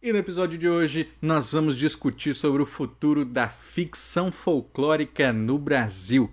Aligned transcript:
E 0.00 0.12
no 0.12 0.18
episódio 0.18 0.56
de 0.56 0.68
hoje 0.68 1.10
nós 1.20 1.50
vamos 1.50 1.76
discutir 1.76 2.32
sobre 2.32 2.62
o 2.62 2.66
futuro 2.66 3.24
da 3.24 3.48
ficção 3.48 4.30
folclórica 4.30 5.32
no 5.32 5.58
Brasil. 5.58 6.32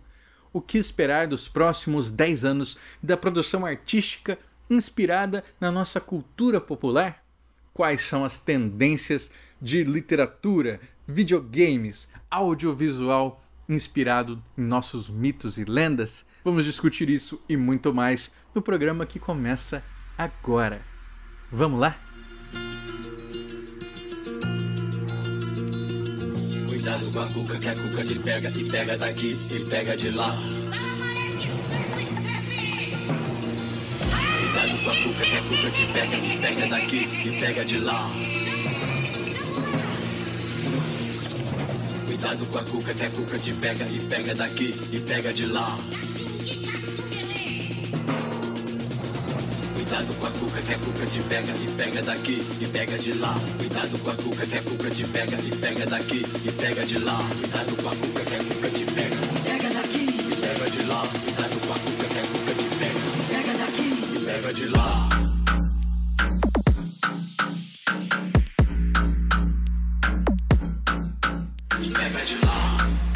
O 0.54 0.62
que 0.62 0.78
esperar 0.78 1.26
dos 1.26 1.48
próximos 1.48 2.12
10 2.12 2.46
anos 2.46 2.78
da 3.02 3.18
produção 3.18 3.66
artística 3.66 4.38
inspirada 4.70 5.44
na 5.59 5.72
nossa 5.72 6.00
cultura 6.00 6.62
popular? 6.62 7.23
Quais 7.73 8.02
são 8.02 8.23
as 8.23 8.38
tendências 8.38 9.32
de 9.59 9.84
literatura, 9.84 10.80
videogames, 11.08 12.09
audiovisual 12.30 13.44
inspirado 13.68 14.42
em 14.56 14.62
nossos 14.62 15.09
mitos 15.09 15.58
e 15.58 15.66
lendas? 15.66 16.23
Vamos 16.44 16.66
discutir 16.66 17.09
isso 17.09 17.42
e 17.50 17.58
muito 17.58 17.92
mais 17.92 18.32
no 18.54 18.61
programa 18.61 19.08
que 19.08 19.17
começa 19.17 19.84
agora. 20.16 20.84
Vamos 21.52 21.80
lá? 21.80 22.05
Cuidado 26.86 27.11
com 27.11 27.19
a 27.19 27.25
cuca, 27.25 27.58
que 27.58 27.67
a 27.67 27.73
cuca 27.73 28.03
te 28.03 28.19
pega 28.19 28.50
e 28.55 28.64
pega 28.64 28.95
daqui 28.95 29.39
e 29.50 29.59
pega 29.67 29.97
de 29.97 30.11
lá. 30.11 30.38
Cuidado 34.39 34.83
com 34.83 34.92
a 34.92 34.95
cuca, 34.95 35.25
que 35.25 35.36
a 35.36 35.42
cuca 35.42 35.72
te 35.72 35.86
pega 35.92 36.16
e 36.16 36.38
pega 36.38 36.67
daqui 36.67 37.09
e 37.25 37.39
pega 37.39 37.66
de 37.66 37.80
lá. 37.80 38.08
Cuidado 42.05 42.45
com 42.45 42.58
a 42.59 42.64
cuca, 42.64 42.94
que 42.94 43.03
a 43.03 43.09
cuca 43.09 43.39
te 43.39 43.53
pega 43.53 43.86
e 43.86 43.99
pega 44.02 44.36
daqui 44.36 44.75
e 44.92 44.99
pega 44.99 45.33
de 45.33 45.45
lá. 45.47 45.75
Cuidado 49.96 50.14
com 50.20 50.26
a 50.26 50.32
cuca, 50.32 50.62
que 50.62 50.74
a 50.74 50.78
cuca 50.78 51.06
te 51.06 51.22
pega 51.22 51.54
e 51.58 51.72
pega 51.72 52.02
daqui 52.02 52.38
e 52.60 52.68
pega 52.68 52.98
de 52.98 53.14
lá. 53.14 53.34
Cuidado 53.58 53.98
com 54.00 54.10
a 54.10 54.16
cuca, 54.16 54.46
que 54.46 54.58
a 54.58 54.62
cuca 54.62 54.90
te 54.90 55.06
pega 55.08 55.38
e 55.38 55.56
pega 55.56 55.86
daqui 55.86 56.22
e 56.44 56.52
pega 56.52 56.86
de 56.86 56.98
lá. 57.00 57.18
Cuidado 57.40 57.76
com 57.82 57.88
a 57.88 57.96
cuca, 57.96 58.20
que 58.26 58.36
a 58.36 58.40
cuca 58.40 58.70
te 58.72 58.86
pega 58.92 59.16
pega 59.46 59.70
daqui 59.70 60.04
e 60.04 60.36
pega 60.36 60.70
de 60.70 60.84
lá. 60.84 61.02
Cuidado 61.23 61.60
com 61.66 61.73
a 61.73 61.80
cuca, 61.80 62.08
que 62.12 62.20
a 62.20 62.23
cuca 62.28 62.54
te 62.60 62.68
pega 62.76 63.00
e 63.08 63.23
pega 63.32 63.54
daqui 63.58 63.88
e 64.14 64.20
pega 64.20 64.54
de 64.54 64.68
lá. 64.68 65.10
E 71.80 71.90
pega 71.90 72.26
de 72.26 72.36
lá. 72.46 73.14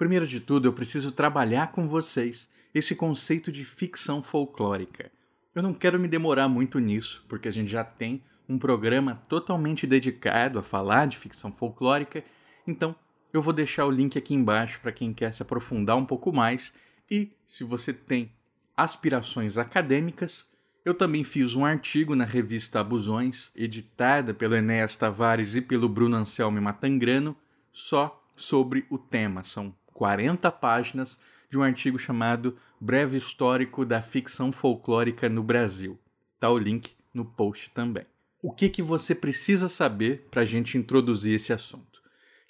Primeiro 0.00 0.26
de 0.26 0.40
tudo 0.40 0.66
eu 0.66 0.72
preciso 0.72 1.12
trabalhar 1.12 1.72
com 1.72 1.86
vocês 1.86 2.48
esse 2.74 2.96
conceito 2.96 3.52
de 3.52 3.66
ficção 3.66 4.22
folclórica. 4.22 5.12
Eu 5.54 5.62
não 5.62 5.74
quero 5.74 6.00
me 6.00 6.08
demorar 6.08 6.48
muito 6.48 6.78
nisso, 6.78 7.22
porque 7.28 7.48
a 7.48 7.50
gente 7.50 7.70
já 7.70 7.84
tem 7.84 8.24
um 8.48 8.58
programa 8.58 9.22
totalmente 9.28 9.86
dedicado 9.86 10.58
a 10.58 10.62
falar 10.62 11.06
de 11.06 11.18
ficção 11.18 11.52
folclórica, 11.52 12.24
então 12.66 12.96
eu 13.30 13.42
vou 13.42 13.52
deixar 13.52 13.84
o 13.84 13.90
link 13.90 14.16
aqui 14.16 14.32
embaixo 14.32 14.80
para 14.80 14.90
quem 14.90 15.12
quer 15.12 15.34
se 15.34 15.42
aprofundar 15.42 15.98
um 15.98 16.06
pouco 16.06 16.32
mais 16.32 16.72
e 17.10 17.32
se 17.46 17.62
você 17.62 17.92
tem 17.92 18.32
aspirações 18.74 19.58
acadêmicas, 19.58 20.50
eu 20.82 20.94
também 20.94 21.24
fiz 21.24 21.54
um 21.54 21.66
artigo 21.66 22.16
na 22.16 22.24
revista 22.24 22.80
Abusões, 22.80 23.52
editada 23.54 24.32
pelo 24.32 24.56
Enéas 24.56 24.96
Tavares 24.96 25.56
e 25.56 25.60
pelo 25.60 25.90
Bruno 25.90 26.16
Anselmo 26.16 26.58
Matangrano, 26.58 27.36
só 27.70 28.16
sobre 28.40 28.86
o 28.88 28.96
tema. 28.96 29.44
São 29.44 29.74
40 30.00 30.50
páginas 30.52 31.20
de 31.50 31.58
um 31.58 31.62
artigo 31.62 31.98
chamado 31.98 32.56
Breve 32.80 33.18
Histórico 33.18 33.84
da 33.84 34.00
Ficção 34.00 34.50
Folclórica 34.50 35.28
no 35.28 35.42
Brasil. 35.42 35.98
Tá 36.38 36.48
o 36.48 36.56
link 36.56 36.92
no 37.12 37.22
post 37.22 37.70
também. 37.74 38.06
O 38.42 38.50
que, 38.50 38.70
que 38.70 38.82
você 38.82 39.14
precisa 39.14 39.68
saber 39.68 40.26
para 40.30 40.40
a 40.40 40.44
gente 40.46 40.78
introduzir 40.78 41.34
esse 41.34 41.52
assunto? 41.52 42.00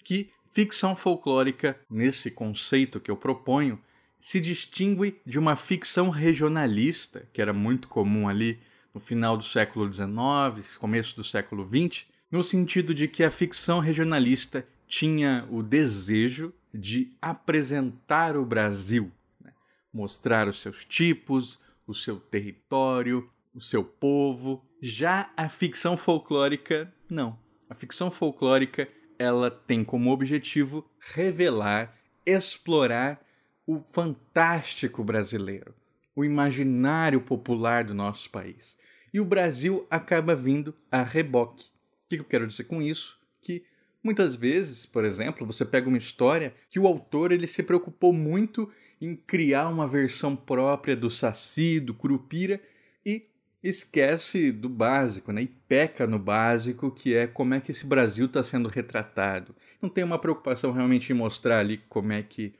Que 0.04 0.30
ficção 0.52 0.94
folclórica, 0.94 1.76
nesse 1.90 2.30
conceito 2.30 3.00
que 3.00 3.10
eu 3.10 3.16
proponho, 3.16 3.80
se 4.20 4.40
distingue 4.40 5.20
de 5.26 5.36
uma 5.36 5.56
ficção 5.56 6.08
regionalista, 6.08 7.28
que 7.32 7.42
era 7.42 7.52
muito 7.52 7.88
comum 7.88 8.28
ali 8.28 8.60
no 8.94 9.00
final 9.00 9.36
do 9.36 9.42
século 9.42 9.92
XIX, 9.92 10.76
começo 10.76 11.16
do 11.16 11.24
século 11.24 11.66
XX, 11.66 12.06
no 12.30 12.44
sentido 12.44 12.94
de 12.94 13.08
que 13.08 13.24
a 13.24 13.30
ficção 13.30 13.80
regionalista 13.80 14.64
tinha 14.86 15.48
o 15.50 15.64
desejo 15.64 16.54
de 16.72 17.16
apresentar 17.20 18.36
o 18.36 18.44
Brasil, 18.44 19.10
né? 19.40 19.52
mostrar 19.92 20.48
os 20.48 20.60
seus 20.60 20.84
tipos, 20.84 21.58
o 21.86 21.94
seu 21.94 22.18
território, 22.18 23.28
o 23.54 23.60
seu 23.60 23.84
povo. 23.84 24.64
Já 24.80 25.30
a 25.36 25.48
ficção 25.48 25.96
folclórica, 25.96 26.92
não. 27.08 27.38
A 27.68 27.74
ficção 27.74 28.10
folclórica 28.10 28.88
ela 29.18 29.50
tem 29.50 29.84
como 29.84 30.10
objetivo 30.10 30.88
revelar, 30.98 31.94
explorar 32.24 33.20
o 33.66 33.80
fantástico 33.80 35.04
brasileiro, 35.04 35.74
o 36.16 36.24
imaginário 36.24 37.20
popular 37.20 37.84
do 37.84 37.94
nosso 37.94 38.30
país. 38.30 38.76
E 39.12 39.20
o 39.20 39.24
Brasil 39.24 39.86
acaba 39.90 40.34
vindo 40.34 40.74
a 40.90 41.02
reboque. 41.02 41.66
O 42.06 42.08
que 42.08 42.16
eu 42.16 42.24
quero 42.24 42.46
dizer 42.46 42.64
com 42.64 42.80
isso? 42.80 43.18
Que 43.42 43.64
muitas 44.02 44.34
vezes, 44.34 44.86
por 44.86 45.04
exemplo, 45.04 45.46
você 45.46 45.64
pega 45.64 45.88
uma 45.88 45.98
história 45.98 46.54
que 46.68 46.78
o 46.78 46.86
autor 46.86 47.32
ele 47.32 47.46
se 47.46 47.62
preocupou 47.62 48.12
muito 48.12 48.70
em 49.00 49.14
criar 49.14 49.68
uma 49.68 49.86
versão 49.86 50.34
própria 50.34 50.96
do 50.96 51.10
Saci, 51.10 51.80
do 51.80 51.94
Curupira 51.94 52.60
e 53.04 53.26
esquece 53.62 54.52
do 54.52 54.68
básico, 54.68 55.32
né? 55.32 55.42
E 55.42 55.46
peca 55.46 56.06
no 56.06 56.18
básico, 56.18 56.90
que 56.90 57.14
é 57.14 57.26
como 57.26 57.54
é 57.54 57.60
que 57.60 57.70
esse 57.70 57.86
Brasil 57.86 58.26
está 58.26 58.42
sendo 58.42 58.68
retratado. 58.68 59.54
Não 59.80 59.88
tem 59.88 60.04
uma 60.04 60.18
preocupação 60.18 60.72
realmente 60.72 61.12
em 61.12 61.16
mostrar 61.16 61.60
ali 61.60 61.78
como 61.88 62.12
é 62.12 62.22
que 62.22 62.54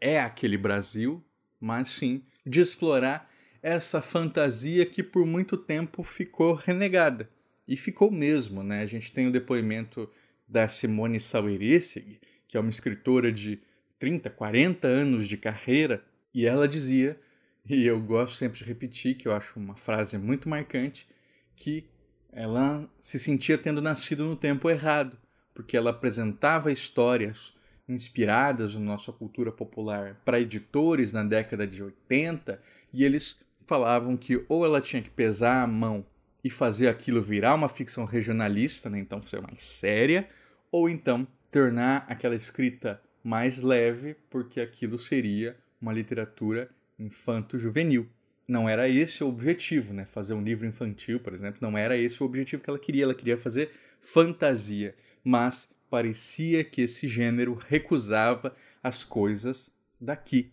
é 0.00 0.20
aquele 0.20 0.56
Brasil, 0.56 1.22
mas 1.60 1.90
sim 1.90 2.22
de 2.44 2.60
explorar 2.60 3.30
essa 3.62 4.02
fantasia 4.02 4.84
que 4.84 5.02
por 5.02 5.24
muito 5.24 5.56
tempo 5.56 6.02
ficou 6.02 6.54
renegada. 6.54 7.30
E 7.66 7.76
ficou 7.76 8.10
mesmo, 8.10 8.62
né? 8.62 8.82
A 8.82 8.86
gente 8.86 9.12
tem 9.12 9.28
o 9.28 9.32
depoimento 9.32 10.10
da 10.52 10.68
Simone 10.68 11.18
Saueressig, 11.18 12.20
que 12.46 12.58
é 12.58 12.60
uma 12.60 12.68
escritora 12.68 13.32
de 13.32 13.58
30, 13.98 14.28
40 14.28 14.86
anos 14.86 15.26
de 15.26 15.38
carreira, 15.38 16.04
e 16.34 16.44
ela 16.44 16.68
dizia, 16.68 17.18
e 17.66 17.86
eu 17.86 17.98
gosto 17.98 18.36
sempre 18.36 18.58
de 18.58 18.64
repetir, 18.64 19.14
que 19.14 19.26
eu 19.26 19.34
acho 19.34 19.58
uma 19.58 19.74
frase 19.74 20.18
muito 20.18 20.50
marcante, 20.50 21.08
que 21.56 21.86
ela 22.30 22.86
se 23.00 23.18
sentia 23.18 23.56
tendo 23.56 23.80
nascido 23.80 24.24
no 24.24 24.36
tempo 24.36 24.68
errado, 24.68 25.18
porque 25.54 25.76
ela 25.76 25.90
apresentava 25.90 26.70
histórias 26.70 27.54
inspiradas 27.88 28.74
na 28.74 28.80
nossa 28.80 29.10
cultura 29.10 29.50
popular 29.50 30.20
para 30.24 30.40
editores 30.40 31.12
na 31.12 31.24
década 31.24 31.66
de 31.66 31.82
80 31.82 32.60
e 32.92 33.04
eles 33.04 33.40
falavam 33.66 34.16
que 34.16 34.44
ou 34.48 34.64
ela 34.64 34.80
tinha 34.80 35.02
que 35.02 35.10
pesar 35.10 35.62
a 35.62 35.66
mão 35.66 36.06
e 36.44 36.50
fazer 36.50 36.88
aquilo 36.88 37.22
virar 37.22 37.54
uma 37.54 37.68
ficção 37.68 38.04
regionalista, 38.04 38.90
né, 38.90 38.98
então 38.98 39.22
ser 39.22 39.40
mais 39.40 39.66
séria, 39.66 40.28
ou 40.72 40.88
então 40.88 41.28
tornar 41.50 42.06
aquela 42.08 42.34
escrita 42.34 43.00
mais 43.22 43.60
leve, 43.60 44.16
porque 44.30 44.58
aquilo 44.60 44.98
seria 44.98 45.56
uma 45.80 45.92
literatura 45.92 46.70
infanto-juvenil. 46.98 48.08
Não 48.48 48.68
era 48.68 48.88
esse 48.88 49.22
o 49.22 49.28
objetivo, 49.28 49.92
né? 49.92 50.06
Fazer 50.06 50.34
um 50.34 50.42
livro 50.42 50.66
infantil, 50.66 51.20
por 51.20 51.32
exemplo, 51.32 51.58
não 51.60 51.76
era 51.76 51.96
esse 51.96 52.22
o 52.22 52.26
objetivo 52.26 52.62
que 52.62 52.70
ela 52.70 52.78
queria. 52.78 53.04
Ela 53.04 53.14
queria 53.14 53.36
fazer 53.36 53.70
fantasia, 54.00 54.94
mas 55.22 55.70
parecia 55.88 56.64
que 56.64 56.82
esse 56.82 57.06
gênero 57.06 57.54
recusava 57.54 58.54
as 58.82 59.04
coisas 59.04 59.70
daqui. 60.00 60.50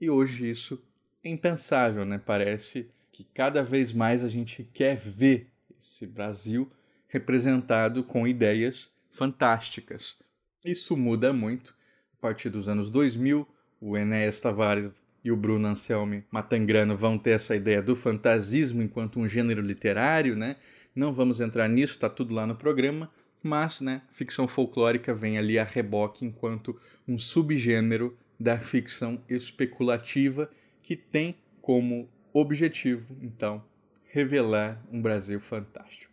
E 0.00 0.08
hoje 0.10 0.50
isso 0.50 0.82
é 1.24 1.30
impensável, 1.30 2.04
né? 2.04 2.20
Parece 2.24 2.88
que 3.10 3.24
cada 3.24 3.62
vez 3.62 3.92
mais 3.92 4.22
a 4.22 4.28
gente 4.28 4.68
quer 4.72 4.96
ver 4.96 5.50
esse 5.80 6.06
Brasil 6.06 6.70
representado 7.08 8.04
com 8.04 8.26
ideias 8.26 8.94
fantásticas. 9.12 10.16
Isso 10.64 10.96
muda 10.96 11.32
muito. 11.32 11.74
A 12.18 12.20
partir 12.20 12.50
dos 12.50 12.68
anos 12.68 12.90
2000, 12.90 13.46
o 13.80 13.96
Enéas 13.96 14.40
Tavares 14.40 14.90
e 15.24 15.30
o 15.30 15.36
Bruno 15.36 15.68
Anselmi 15.68 16.24
Matangrano 16.30 16.96
vão 16.96 17.16
ter 17.16 17.30
essa 17.30 17.54
ideia 17.54 17.82
do 17.82 17.94
fantasismo 17.94 18.82
enquanto 18.82 19.20
um 19.20 19.28
gênero 19.28 19.60
literário, 19.60 20.36
né? 20.36 20.56
Não 20.94 21.12
vamos 21.12 21.40
entrar 21.40 21.68
nisso, 21.68 21.94
está 21.94 22.10
tudo 22.10 22.34
lá 22.34 22.46
no 22.46 22.56
programa, 22.56 23.10
mas, 23.42 23.80
né, 23.80 24.02
ficção 24.10 24.46
folclórica 24.46 25.14
vem 25.14 25.38
ali 25.38 25.58
a 25.58 25.64
reboque 25.64 26.24
enquanto 26.24 26.78
um 27.08 27.18
subgênero 27.18 28.16
da 28.38 28.58
ficção 28.58 29.20
especulativa 29.28 30.50
que 30.82 30.96
tem 30.96 31.36
como 31.60 32.08
objetivo, 32.32 33.16
então, 33.22 33.64
revelar 34.04 34.82
um 34.92 35.00
Brasil 35.00 35.40
fantástico. 35.40 36.11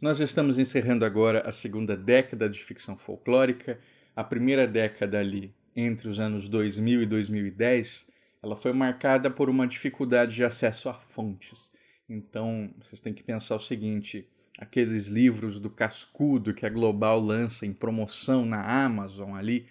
Nós 0.00 0.20
estamos 0.20 0.58
encerrando 0.58 1.04
agora 1.04 1.40
a 1.40 1.52
segunda 1.52 1.96
década 1.96 2.48
de 2.48 2.62
ficção 2.62 2.96
folclórica. 2.96 3.78
A 4.14 4.22
primeira 4.22 4.66
década 4.66 5.18
ali, 5.18 5.52
entre 5.74 6.08
os 6.08 6.18
anos 6.18 6.48
2000 6.48 7.02
e 7.02 7.06
2010, 7.06 8.06
ela 8.42 8.56
foi 8.56 8.72
marcada 8.72 9.30
por 9.30 9.50
uma 9.50 9.66
dificuldade 9.66 10.34
de 10.34 10.44
acesso 10.44 10.88
a 10.88 10.94
fontes. 10.94 11.72
Então, 12.08 12.72
vocês 12.80 13.00
têm 13.00 13.12
que 13.12 13.22
pensar 13.22 13.56
o 13.56 13.60
seguinte: 13.60 14.28
aqueles 14.56 15.08
livros 15.08 15.60
do 15.60 15.68
Cascudo 15.68 16.54
que 16.54 16.64
a 16.64 16.70
Global 16.70 17.20
lança 17.20 17.66
em 17.66 17.72
promoção 17.72 18.46
na 18.46 18.84
Amazon 18.84 19.34
ali, 19.34 19.66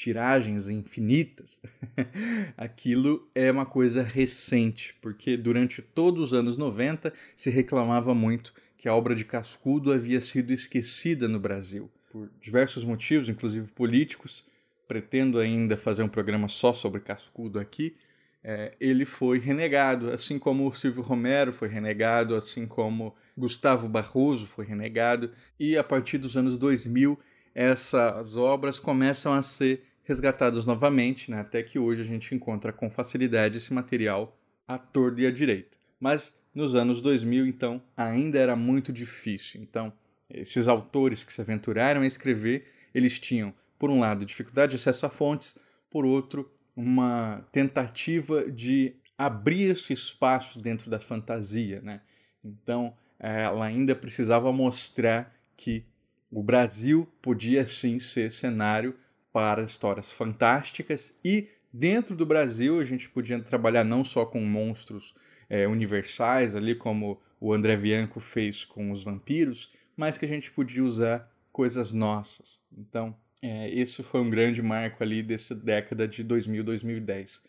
tiragens 0.00 0.70
infinitas, 0.70 1.60
aquilo 2.56 3.28
é 3.34 3.50
uma 3.50 3.66
coisa 3.66 4.02
recente, 4.02 4.96
porque 5.02 5.36
durante 5.36 5.82
todos 5.82 6.28
os 6.28 6.32
anos 6.32 6.56
90 6.56 7.12
se 7.36 7.50
reclamava 7.50 8.14
muito 8.14 8.54
que 8.78 8.88
a 8.88 8.94
obra 8.94 9.14
de 9.14 9.26
Cascudo 9.26 9.92
havia 9.92 10.22
sido 10.22 10.54
esquecida 10.54 11.28
no 11.28 11.38
Brasil. 11.38 11.90
Por 12.10 12.30
diversos 12.40 12.82
motivos, 12.82 13.28
inclusive 13.28 13.66
políticos, 13.72 14.42
pretendo 14.88 15.38
ainda 15.38 15.76
fazer 15.76 16.02
um 16.02 16.08
programa 16.08 16.48
só 16.48 16.72
sobre 16.72 17.02
Cascudo 17.02 17.60
aqui, 17.60 17.94
é, 18.42 18.74
ele 18.80 19.04
foi 19.04 19.38
renegado, 19.38 20.10
assim 20.10 20.38
como 20.38 20.66
o 20.66 20.72
Silvio 20.72 21.02
Romero 21.02 21.52
foi 21.52 21.68
renegado, 21.68 22.34
assim 22.34 22.66
como 22.66 23.14
Gustavo 23.36 23.86
Barroso 23.86 24.46
foi 24.46 24.64
renegado, 24.64 25.30
e 25.58 25.76
a 25.76 25.84
partir 25.84 26.16
dos 26.16 26.38
anos 26.38 26.56
2000 26.56 27.18
essas 27.54 28.36
obras 28.36 28.78
começam 28.78 29.32
a 29.32 29.42
ser 29.42 29.89
resgatadas 30.04 30.66
novamente, 30.66 31.30
né, 31.30 31.40
até 31.40 31.62
que 31.62 31.78
hoje 31.78 32.02
a 32.02 32.04
gente 32.04 32.34
encontra 32.34 32.72
com 32.72 32.90
facilidade 32.90 33.58
esse 33.58 33.72
material 33.72 34.36
à 34.66 34.78
torta 34.78 35.20
e 35.20 35.26
à 35.26 35.30
direita. 35.30 35.76
Mas 35.98 36.34
nos 36.54 36.74
anos 36.74 37.00
2000, 37.00 37.46
então, 37.46 37.82
ainda 37.96 38.38
era 38.38 38.56
muito 38.56 38.92
difícil. 38.92 39.60
Então, 39.62 39.92
esses 40.28 40.68
autores 40.68 41.24
que 41.24 41.32
se 41.32 41.40
aventuraram 41.40 42.02
a 42.02 42.06
escrever, 42.06 42.66
eles 42.94 43.18
tinham, 43.20 43.54
por 43.78 43.90
um 43.90 44.00
lado, 44.00 44.24
dificuldade 44.24 44.70
de 44.70 44.76
acesso 44.76 45.06
a 45.06 45.10
fontes, 45.10 45.58
por 45.90 46.04
outro, 46.04 46.50
uma 46.74 47.46
tentativa 47.52 48.50
de 48.50 48.94
abrir 49.16 49.70
esse 49.70 49.92
espaço 49.92 50.58
dentro 50.60 50.90
da 50.90 50.98
fantasia, 50.98 51.80
né? 51.82 52.00
Então, 52.42 52.96
ela 53.18 53.66
ainda 53.66 53.94
precisava 53.94 54.50
mostrar 54.50 55.34
que 55.56 55.84
o 56.30 56.42
Brasil 56.42 57.06
podia 57.20 57.66
sim 57.66 57.98
ser 57.98 58.32
cenário 58.32 58.96
para 59.32 59.62
histórias 59.62 60.10
fantásticas 60.10 61.14
e 61.24 61.48
dentro 61.72 62.16
do 62.16 62.26
Brasil 62.26 62.80
a 62.80 62.84
gente 62.84 63.08
podia 63.08 63.40
trabalhar 63.40 63.84
não 63.84 64.04
só 64.04 64.24
com 64.24 64.40
monstros 64.40 65.14
é, 65.48 65.66
universais 65.66 66.54
ali 66.54 66.74
como 66.74 67.20
o 67.40 67.52
André 67.52 67.76
Bianco 67.76 68.20
fez 68.20 68.64
com 68.64 68.90
os 68.90 69.02
vampiros, 69.02 69.72
mas 69.96 70.18
que 70.18 70.24
a 70.24 70.28
gente 70.28 70.50
podia 70.50 70.84
usar 70.84 71.30
coisas 71.52 71.92
nossas. 71.92 72.60
Então, 72.76 73.16
é, 73.42 73.70
esse 73.70 74.02
foi 74.02 74.20
um 74.20 74.28
grande 74.28 74.60
marco 74.60 75.02
ali 75.02 75.22
dessa 75.22 75.54
década 75.54 76.06
de 76.06 76.22
2000, 76.22 76.62
2010. 76.62 77.42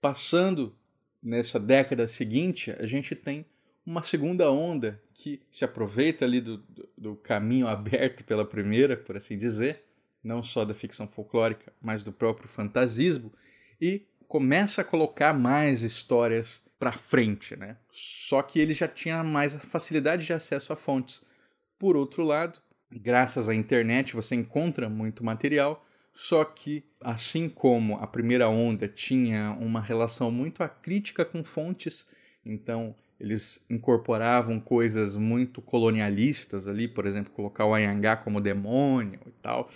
Passando 0.00 0.74
nessa 1.22 1.60
década 1.60 2.08
seguinte, 2.08 2.70
a 2.78 2.86
gente 2.86 3.14
tem 3.14 3.44
uma 3.84 4.02
segunda 4.02 4.50
onda 4.50 5.00
que 5.14 5.40
se 5.50 5.64
aproveita 5.64 6.24
ali 6.24 6.40
do, 6.40 6.58
do, 6.58 6.88
do 6.96 7.16
caminho 7.16 7.68
aberto 7.68 8.24
pela 8.24 8.44
primeira, 8.44 8.96
por 8.96 9.16
assim 9.16 9.38
dizer, 9.38 9.82
não 10.26 10.42
só 10.42 10.64
da 10.64 10.74
ficção 10.74 11.06
folclórica, 11.06 11.72
mas 11.80 12.02
do 12.02 12.12
próprio 12.12 12.48
fantasismo, 12.48 13.32
e 13.80 14.02
começa 14.26 14.80
a 14.80 14.84
colocar 14.84 15.32
mais 15.32 15.82
histórias 15.82 16.62
para 16.78 16.92
frente, 16.92 17.56
né? 17.56 17.76
Só 17.90 18.42
que 18.42 18.58
ele 18.58 18.74
já 18.74 18.88
tinha 18.88 19.22
mais 19.22 19.54
facilidade 19.54 20.26
de 20.26 20.32
acesso 20.32 20.72
a 20.72 20.76
fontes. 20.76 21.22
Por 21.78 21.96
outro 21.96 22.24
lado, 22.24 22.58
graças 22.90 23.48
à 23.48 23.54
internet 23.54 24.14
você 24.14 24.34
encontra 24.34 24.88
muito 24.88 25.24
material, 25.24 25.86
só 26.12 26.44
que 26.44 26.84
assim 27.00 27.48
como 27.48 27.96
a 27.96 28.06
primeira 28.06 28.48
onda 28.48 28.88
tinha 28.88 29.56
uma 29.60 29.80
relação 29.80 30.30
muito 30.30 30.62
acrítica 30.62 31.24
com 31.24 31.44
fontes, 31.44 32.06
então 32.44 32.94
eles 33.18 33.64
incorporavam 33.70 34.58
coisas 34.58 35.16
muito 35.16 35.62
colonialistas 35.62 36.66
ali, 36.66 36.88
por 36.88 37.06
exemplo, 37.06 37.32
colocar 37.32 37.64
o 37.64 37.74
Anhangá 37.74 38.16
como 38.16 38.40
demônio 38.40 39.20
e 39.26 39.30
tal. 39.42 39.68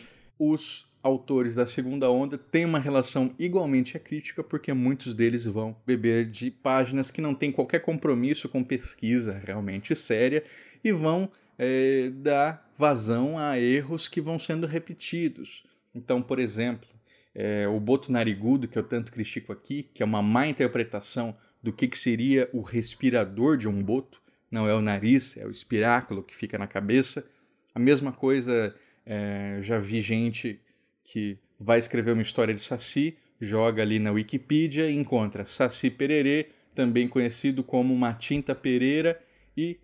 Os 0.42 0.86
autores 1.02 1.54
da 1.54 1.66
segunda 1.66 2.10
onda 2.10 2.38
têm 2.38 2.64
uma 2.64 2.78
relação 2.78 3.34
igualmente 3.38 3.98
crítica, 3.98 4.42
porque 4.42 4.72
muitos 4.72 5.14
deles 5.14 5.44
vão 5.44 5.76
beber 5.86 6.30
de 6.30 6.50
páginas 6.50 7.10
que 7.10 7.20
não 7.20 7.34
têm 7.34 7.52
qualquer 7.52 7.80
compromisso 7.80 8.48
com 8.48 8.64
pesquisa 8.64 9.38
realmente 9.44 9.94
séria 9.94 10.42
e 10.82 10.92
vão 10.92 11.30
é, 11.58 12.10
dar 12.14 12.72
vazão 12.74 13.38
a 13.38 13.60
erros 13.60 14.08
que 14.08 14.18
vão 14.18 14.38
sendo 14.38 14.66
repetidos. 14.66 15.62
Então, 15.94 16.22
por 16.22 16.38
exemplo, 16.38 16.88
é, 17.34 17.68
o 17.68 17.78
boto 17.78 18.10
narigudo, 18.10 18.66
que 18.66 18.78
eu 18.78 18.82
tanto 18.82 19.12
critico 19.12 19.52
aqui, 19.52 19.82
que 19.82 20.02
é 20.02 20.06
uma 20.06 20.22
má 20.22 20.46
interpretação 20.46 21.36
do 21.62 21.70
que, 21.70 21.86
que 21.86 21.98
seria 21.98 22.48
o 22.50 22.62
respirador 22.62 23.58
de 23.58 23.68
um 23.68 23.82
boto, 23.82 24.22
não 24.50 24.66
é 24.66 24.74
o 24.74 24.80
nariz, 24.80 25.36
é 25.36 25.46
o 25.46 25.50
espiráculo 25.50 26.22
que 26.22 26.34
fica 26.34 26.56
na 26.56 26.66
cabeça. 26.66 27.28
A 27.74 27.78
mesma 27.78 28.10
coisa, 28.10 28.74
é, 29.04 29.58
já 29.62 29.78
vi 29.78 30.00
gente 30.00 30.60
que 31.04 31.38
vai 31.58 31.78
escrever 31.78 32.12
uma 32.12 32.22
história 32.22 32.54
de 32.54 32.60
Saci, 32.60 33.16
joga 33.40 33.82
ali 33.82 33.98
na 33.98 34.10
Wikipedia 34.10 34.88
e 34.88 34.94
encontra 34.94 35.46
Saci 35.46 35.90
Pererê, 35.90 36.48
também 36.74 37.08
conhecido 37.08 37.64
como 37.64 37.96
Matinta 37.96 38.54
Pereira, 38.54 39.20
e 39.56 39.78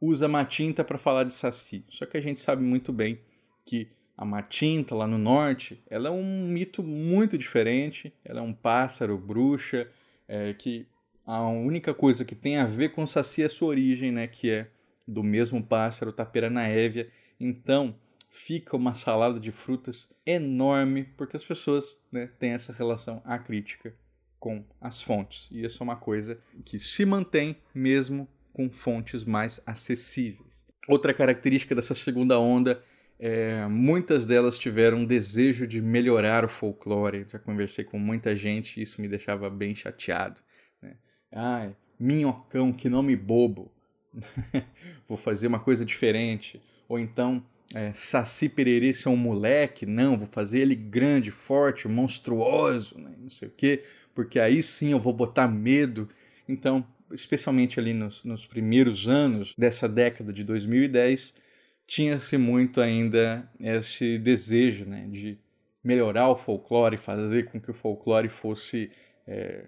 usa 0.00 0.26
Matinta 0.26 0.82
para 0.82 0.98
falar 0.98 1.24
de 1.24 1.34
Saci. 1.34 1.84
Só 1.88 2.06
que 2.06 2.16
a 2.16 2.20
gente 2.20 2.40
sabe 2.40 2.62
muito 2.62 2.92
bem 2.92 3.20
que 3.66 3.88
a 4.16 4.24
Matinta, 4.24 4.94
lá 4.94 5.06
no 5.06 5.18
norte, 5.18 5.82
ela 5.88 6.08
é 6.08 6.12
um 6.12 6.48
mito 6.48 6.82
muito 6.82 7.38
diferente, 7.38 8.12
ela 8.24 8.40
é 8.40 8.42
um 8.42 8.52
pássaro 8.52 9.16
bruxa, 9.16 9.88
é, 10.28 10.52
que 10.54 10.86
a 11.24 11.48
única 11.48 11.94
coisa 11.94 12.24
que 12.24 12.34
tem 12.34 12.56
a 12.56 12.66
ver 12.66 12.90
com 12.90 13.06
Saci 13.06 13.42
é 13.42 13.48
sua 13.48 13.68
origem, 13.68 14.10
né, 14.10 14.26
que 14.26 14.50
é 14.50 14.68
do 15.06 15.22
mesmo 15.22 15.62
pássaro, 15.62 16.12
Tapera 16.12 16.50
na 16.50 16.66
Évia. 16.66 17.10
Então, 17.38 17.94
fica 18.30 18.76
uma 18.76 18.94
salada 18.94 19.38
de 19.40 19.50
frutas 19.50 20.08
enorme, 20.24 21.04
porque 21.16 21.36
as 21.36 21.44
pessoas 21.44 22.00
né, 22.10 22.28
têm 22.38 22.52
essa 22.52 22.72
relação 22.72 23.20
acrítica 23.24 23.94
com 24.38 24.64
as 24.80 25.02
fontes. 25.02 25.48
E 25.50 25.64
isso 25.64 25.82
é 25.82 25.84
uma 25.84 25.96
coisa 25.96 26.40
que 26.64 26.78
se 26.78 27.04
mantém 27.04 27.56
mesmo 27.74 28.28
com 28.52 28.70
fontes 28.70 29.24
mais 29.24 29.60
acessíveis. 29.66 30.64
Outra 30.88 31.12
característica 31.12 31.74
dessa 31.74 31.94
segunda 31.94 32.38
onda 32.38 32.82
é 33.18 33.66
muitas 33.68 34.24
delas 34.24 34.58
tiveram 34.58 34.98
um 34.98 35.04
desejo 35.04 35.66
de 35.66 35.82
melhorar 35.82 36.44
o 36.44 36.48
folclore. 36.48 37.26
Já 37.28 37.38
conversei 37.38 37.84
com 37.84 37.98
muita 37.98 38.34
gente 38.34 38.80
e 38.80 38.82
isso 38.82 39.00
me 39.00 39.08
deixava 39.08 39.50
bem 39.50 39.74
chateado. 39.74 40.40
Né? 40.80 40.96
Ai, 41.30 41.76
minhocão, 41.98 42.72
que 42.72 42.88
nome 42.88 43.14
bobo. 43.14 43.70
Vou 45.06 45.18
fazer 45.18 45.48
uma 45.48 45.60
coisa 45.60 45.84
diferente. 45.84 46.62
Ou 46.88 46.98
então, 46.98 47.44
é, 47.74 47.92
Saci 47.92 48.48
Pererê 48.48 48.92
ser 48.92 49.08
um 49.08 49.16
moleque, 49.16 49.86
não, 49.86 50.18
vou 50.18 50.26
fazer 50.26 50.58
ele 50.58 50.74
grande, 50.74 51.30
forte, 51.30 51.86
monstruoso, 51.86 52.98
né? 52.98 53.12
não 53.18 53.30
sei 53.30 53.48
o 53.48 53.52
quê, 53.56 53.82
porque 54.14 54.40
aí 54.40 54.62
sim 54.62 54.90
eu 54.90 54.98
vou 54.98 55.12
botar 55.12 55.46
medo. 55.46 56.08
Então, 56.48 56.84
especialmente 57.12 57.78
ali 57.78 57.92
nos, 57.92 58.24
nos 58.24 58.44
primeiros 58.44 59.08
anos 59.08 59.54
dessa 59.56 59.88
década 59.88 60.32
de 60.32 60.42
2010, 60.42 61.34
tinha-se 61.86 62.36
muito 62.36 62.80
ainda 62.80 63.48
esse 63.58 64.18
desejo 64.18 64.84
né, 64.84 65.06
de 65.10 65.38
melhorar 65.82 66.28
o 66.28 66.36
folclore, 66.36 66.96
fazer 66.96 67.46
com 67.46 67.60
que 67.60 67.70
o 67.70 67.74
folclore 67.74 68.28
fosse 68.28 68.90
é, 69.26 69.66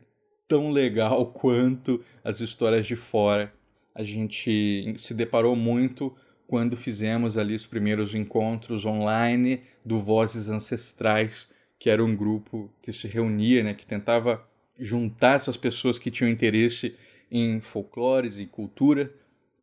tão 0.49 0.71
legal 0.71 1.26
quanto 1.32 2.02
as 2.25 2.40
histórias 2.40 2.87
de 2.87 2.97
fora. 2.97 3.52
A 3.94 4.02
gente 4.02 4.94
se 4.99 5.14
deparou 5.14 5.54
muito 5.54 6.14
quando 6.52 6.76
fizemos 6.76 7.38
ali 7.38 7.54
os 7.54 7.64
primeiros 7.64 8.14
encontros 8.14 8.85
online 8.85 9.62
do 9.82 9.99
Vozes 9.99 10.50
Ancestrais, 10.50 11.49
que 11.78 11.88
era 11.88 12.04
um 12.04 12.14
grupo 12.14 12.71
que 12.82 12.92
se 12.92 13.09
reunia, 13.09 13.62
né, 13.62 13.73
que 13.73 13.87
tentava 13.87 14.47
juntar 14.78 15.37
essas 15.37 15.56
pessoas 15.56 15.99
que 15.99 16.11
tinham 16.11 16.28
interesse 16.28 16.94
em 17.30 17.59
folclores 17.62 18.37
e 18.37 18.44
cultura 18.44 19.11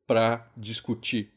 para 0.08 0.52
discutir 0.58 1.32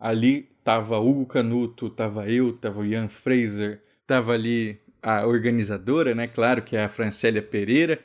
Ali 0.00 0.48
tava 0.64 0.98
Hugo 0.98 1.26
Canuto, 1.26 1.90
tava 1.90 2.26
eu, 2.30 2.56
tava 2.56 2.86
Ian 2.86 3.08
Fraser, 3.08 3.82
tava 4.06 4.32
ali 4.32 4.80
a 5.02 5.26
organizadora, 5.26 6.14
né? 6.14 6.26
Claro 6.26 6.62
que 6.62 6.78
é 6.78 6.84
a 6.84 6.88
Francélia 6.88 7.42
Pereira, 7.42 8.00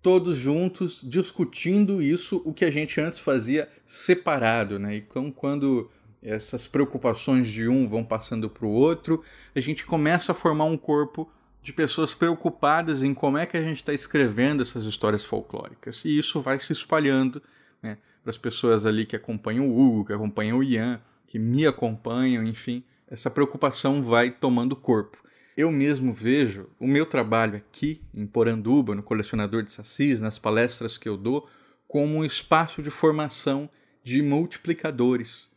todos 0.00 0.38
juntos 0.38 1.02
discutindo 1.04 2.00
isso, 2.00 2.40
o 2.46 2.54
que 2.54 2.64
a 2.64 2.70
gente 2.70 2.98
antes 2.98 3.18
fazia 3.18 3.68
separado, 3.86 4.78
né? 4.78 4.96
E 4.96 5.00
quando 5.36 5.90
essas 6.22 6.66
preocupações 6.66 7.48
de 7.48 7.68
um 7.68 7.88
vão 7.88 8.04
passando 8.04 8.48
para 8.50 8.66
o 8.66 8.70
outro, 8.70 9.22
a 9.54 9.60
gente 9.60 9.86
começa 9.86 10.32
a 10.32 10.34
formar 10.34 10.64
um 10.64 10.76
corpo 10.76 11.30
de 11.62 11.72
pessoas 11.72 12.14
preocupadas 12.14 13.02
em 13.02 13.12
como 13.12 13.38
é 13.38 13.46
que 13.46 13.56
a 13.56 13.62
gente 13.62 13.78
está 13.78 13.92
escrevendo 13.92 14.62
essas 14.62 14.84
histórias 14.84 15.24
folclóricas. 15.24 16.04
E 16.04 16.18
isso 16.18 16.40
vai 16.40 16.58
se 16.58 16.72
espalhando 16.72 17.42
né, 17.82 17.98
para 18.22 18.30
as 18.30 18.38
pessoas 18.38 18.86
ali 18.86 19.04
que 19.04 19.16
acompanham 19.16 19.68
o 19.68 19.78
Hugo, 19.78 20.06
que 20.06 20.12
acompanham 20.12 20.58
o 20.58 20.62
Ian, 20.62 21.00
que 21.26 21.38
me 21.38 21.66
acompanham, 21.66 22.44
enfim. 22.44 22.82
Essa 23.08 23.30
preocupação 23.30 24.02
vai 24.02 24.30
tomando 24.30 24.76
corpo. 24.76 25.18
Eu 25.56 25.70
mesmo 25.70 26.14
vejo 26.14 26.70
o 26.78 26.86
meu 26.86 27.04
trabalho 27.04 27.56
aqui 27.56 28.00
em 28.14 28.26
Poranduba, 28.26 28.94
no 28.94 29.02
Colecionador 29.02 29.62
de 29.62 29.72
Sacis, 29.72 30.20
nas 30.20 30.38
palestras 30.38 30.96
que 30.96 31.08
eu 31.08 31.16
dou, 31.16 31.46
como 31.86 32.16
um 32.16 32.24
espaço 32.24 32.80
de 32.80 32.88
formação 32.88 33.68
de 34.02 34.22
multiplicadores. 34.22 35.49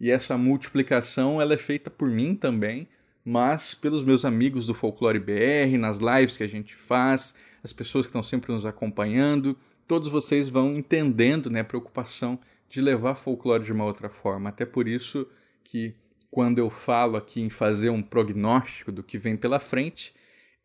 E 0.00 0.10
essa 0.10 0.38
multiplicação 0.38 1.40
ela 1.40 1.52
é 1.52 1.58
feita 1.58 1.90
por 1.90 2.08
mim 2.08 2.34
também, 2.34 2.88
mas 3.22 3.74
pelos 3.74 4.02
meus 4.02 4.24
amigos 4.24 4.66
do 4.66 4.72
Folclore 4.72 5.18
BR, 5.18 5.76
nas 5.78 5.98
lives 5.98 6.38
que 6.38 6.42
a 6.42 6.48
gente 6.48 6.74
faz, 6.74 7.34
as 7.62 7.72
pessoas 7.72 8.06
que 8.06 8.10
estão 8.10 8.22
sempre 8.22 8.50
nos 8.50 8.64
acompanhando, 8.64 9.56
todos 9.86 10.10
vocês 10.10 10.48
vão 10.48 10.74
entendendo 10.76 11.50
né, 11.50 11.60
a 11.60 11.64
preocupação 11.64 12.38
de 12.68 12.80
levar 12.80 13.14
folclore 13.14 13.64
de 13.64 13.72
uma 13.72 13.84
outra 13.84 14.08
forma. 14.08 14.48
Até 14.48 14.64
por 14.64 14.88
isso 14.88 15.26
que 15.62 15.94
quando 16.30 16.58
eu 16.58 16.70
falo 16.70 17.16
aqui 17.16 17.42
em 17.42 17.50
fazer 17.50 17.90
um 17.90 18.00
prognóstico 18.00 18.90
do 18.90 19.02
que 19.02 19.18
vem 19.18 19.36
pela 19.36 19.58
frente, 19.58 20.14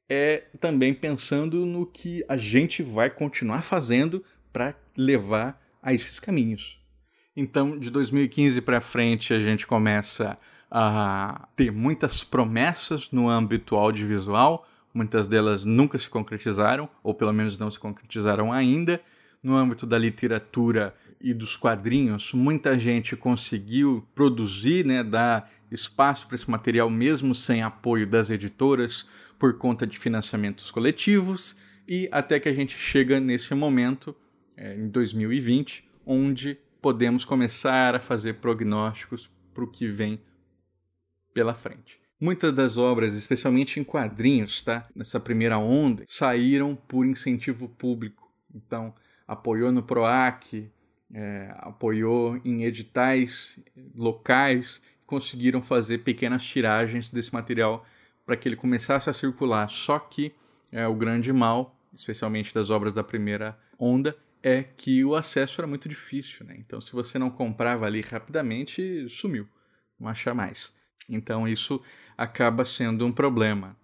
é 0.07 0.43
também 0.59 0.93
pensando 0.93 1.65
no 1.65 1.85
que 1.85 2.23
a 2.29 2.37
gente 2.37 2.83
vai 2.83 3.09
continuar 3.09 3.63
fazendo 3.63 4.23
para 4.53 4.75
levar 4.95 5.61
a 5.81 5.93
esses 5.93 6.19
caminhos. 6.19 6.79
Então, 7.35 7.77
de 7.77 7.89
2015 7.89 8.61
para 8.61 8.79
frente, 8.79 9.33
a 9.33 9.39
gente 9.39 9.67
começa 9.67 10.37
a 10.71 11.47
ter 11.55 11.71
muitas 11.71 12.23
promessas 12.23 13.11
no 13.11 13.27
âmbito 13.27 13.75
audiovisual, 13.75 14.65
muitas 14.93 15.27
delas 15.27 15.65
nunca 15.65 15.97
se 15.97 16.09
concretizaram, 16.09 16.89
ou 17.03 17.13
pelo 17.13 17.33
menos 17.33 17.57
não 17.57 17.69
se 17.69 17.77
concretizaram 17.77 18.53
ainda. 18.53 19.01
No 19.43 19.55
âmbito 19.55 19.85
da 19.85 19.97
literatura 19.97 20.95
e 21.19 21.33
dos 21.33 21.55
quadrinhos, 21.55 22.33
muita 22.33 22.79
gente 22.79 23.15
conseguiu 23.15 24.07
produzir, 24.15 24.85
né, 24.85 25.03
dar 25.03 25.51
espaço 25.69 26.27
para 26.27 26.35
esse 26.35 26.49
material 26.49 26.89
mesmo 26.89 27.35
sem 27.35 27.61
apoio 27.61 28.07
das 28.07 28.29
editoras 28.29 29.05
por 29.37 29.57
conta 29.57 29.85
de 29.85 29.99
financiamentos 29.99 30.71
coletivos 30.71 31.55
e 31.87 32.07
até 32.11 32.39
que 32.39 32.47
a 32.47 32.53
gente 32.53 32.75
chega 32.77 33.19
nesse 33.19 33.53
momento 33.53 34.15
é, 34.55 34.75
em 34.75 34.87
2020 34.87 35.83
onde 36.05 36.57
podemos 36.85 37.25
começar 37.25 37.95
a 37.95 37.99
fazer 37.99 38.35
prognósticos 38.35 39.27
para 39.55 39.63
o 39.63 39.67
que 39.67 39.87
vem 39.87 40.21
pela 41.33 41.55
frente. 41.55 41.99
Muitas 42.21 42.53
das 42.53 42.77
obras, 42.77 43.15
especialmente 43.15 43.79
em 43.79 43.83
quadrinhos, 43.83 44.61
tá? 44.61 44.87
Nessa 44.95 45.19
primeira 45.19 45.57
onda, 45.57 46.03
saíram 46.05 46.75
por 46.75 47.03
incentivo 47.03 47.67
público. 47.67 48.31
Então, 48.53 48.93
apoiou 49.27 49.71
no 49.71 49.81
PROAC, 49.81 50.71
é, 51.11 51.55
apoiou 51.57 52.39
em 52.45 52.65
editais 52.65 53.59
locais, 53.95 54.79
conseguiram 55.07 55.63
fazer 55.63 56.03
pequenas 56.03 56.45
tiragens 56.45 57.09
desse 57.09 57.33
material 57.33 57.83
para 58.27 58.37
que 58.37 58.47
ele 58.47 58.55
começasse 58.55 59.09
a 59.09 59.13
circular. 59.13 59.67
Só 59.71 59.97
que 59.97 60.35
é, 60.71 60.87
o 60.87 60.93
grande 60.93 61.33
mal, 61.33 61.75
especialmente 61.91 62.53
das 62.53 62.69
obras 62.69 62.93
da 62.93 63.03
primeira 63.03 63.57
onda, 63.79 64.15
é 64.45 64.61
que 64.61 65.03
o 65.03 65.15
acesso 65.15 65.59
era 65.59 65.65
muito 65.65 65.89
difícil. 65.89 66.45
Né? 66.45 66.55
Então, 66.59 66.79
se 66.79 66.93
você 66.93 67.17
não 67.17 67.31
comprava 67.31 67.87
ali 67.87 68.01
rapidamente, 68.01 69.09
sumiu, 69.09 69.47
não 69.99 70.07
acha 70.07 70.35
mais. 70.35 70.71
Então, 71.09 71.47
isso 71.47 71.81
acaba 72.15 72.63
sendo 72.63 73.07
um 73.07 73.11
problema. 73.11 73.75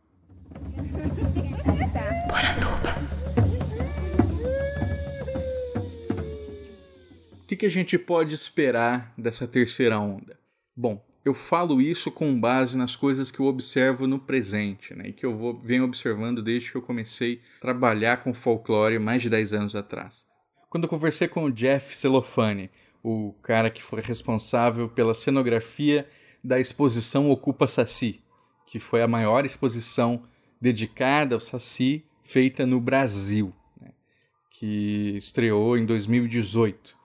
O 7.41 7.47
que, 7.47 7.55
que 7.55 7.65
a 7.65 7.71
gente 7.71 7.97
pode 7.97 8.35
esperar 8.35 9.11
dessa 9.17 9.47
terceira 9.47 9.99
onda? 9.99 10.39
Bom, 10.75 11.03
eu 11.25 11.33
falo 11.33 11.81
isso 11.81 12.11
com 12.11 12.39
base 12.39 12.77
nas 12.77 12.95
coisas 12.95 13.31
que 13.31 13.39
eu 13.39 13.47
observo 13.47 14.05
no 14.05 14.19
presente, 14.19 14.93
né, 14.93 15.09
e 15.09 15.13
que 15.13 15.25
eu 15.25 15.35
vou, 15.35 15.59
venho 15.59 15.83
observando 15.83 16.41
desde 16.41 16.71
que 16.71 16.77
eu 16.77 16.81
comecei 16.81 17.41
a 17.57 17.61
trabalhar 17.61 18.23
com 18.23 18.33
folclore 18.33 18.99
mais 18.99 19.23
de 19.23 19.29
10 19.29 19.53
anos 19.53 19.75
atrás. 19.75 20.30
Quando 20.71 20.85
eu 20.85 20.89
conversei 20.89 21.27
com 21.27 21.43
o 21.43 21.51
Jeff 21.51 21.95
Celofane, 21.95 22.71
o 23.03 23.35
cara 23.43 23.69
que 23.69 23.83
foi 23.83 24.01
responsável 24.01 24.89
pela 24.89 25.13
cenografia 25.13 26.07
da 26.43 26.59
exposição 26.59 27.29
Ocupa 27.29 27.67
Saci, 27.67 28.19
que 28.65 28.79
foi 28.79 29.03
a 29.03 29.07
maior 29.07 29.45
exposição 29.45 30.23
dedicada 30.59 31.35
ao 31.35 31.39
Saci 31.39 32.03
feita 32.23 32.65
no 32.65 32.81
Brasil, 32.81 33.53
né, 33.79 33.91
que 34.49 35.13
estreou 35.17 35.77
em 35.77 35.85
2018 35.85 37.01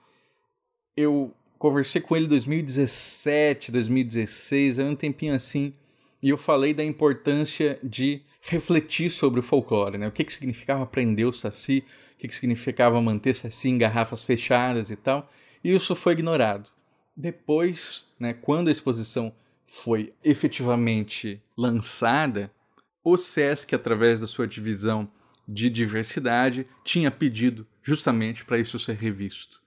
eu 0.97 1.35
conversei 1.59 2.01
com 2.01 2.17
ele 2.17 2.25
em 2.25 2.29
2017, 2.29 3.71
2016, 3.71 4.79
um 4.79 4.97
tempinho 4.97 5.35
assim, 5.35 5.75
e 6.23 6.31
eu 6.31 6.39
falei 6.39 6.73
da 6.73 6.83
importância 6.83 7.79
de 7.83 8.23
refletir 8.41 9.11
sobre 9.11 9.41
o 9.41 9.43
folclore, 9.43 9.99
né? 9.99 10.09
O 10.09 10.13
que, 10.13 10.25
que 10.25 10.33
significava 10.33 10.83
aprender 10.83 11.25
o 11.25 11.33
saci, 11.33 11.85
que, 12.27 12.35
significava 12.35 13.01
manter 13.01 13.35
saci 13.35 13.69
em 13.69 13.79
garrafas 13.79 14.25
fechadas 14.25 14.91
e 14.91 14.97
tal, 14.97 15.31
e 15.63 15.75
isso 15.75 15.95
foi 15.95 16.13
ignorado. 16.13 16.69
Depois, 17.17 18.05
né, 18.19 18.35
quando 18.35 18.69
a 18.69 18.73
exposição 18.73 19.33
foi 19.67 20.13
efetivamente 20.23 21.43
lançada, 21.57 22.51
o 23.03 23.17
SESC, 23.17 23.75
através 23.75 24.21
da 24.21 24.27
sua 24.27 24.47
divisão 24.47 25.11
de 25.47 25.71
diversidade, 25.71 26.67
tinha 26.85 27.11
pedido 27.11 27.67
justamente 27.83 28.45
para 28.45 28.59
isso 28.59 28.79
ser 28.79 28.97
revisto. 28.97 29.61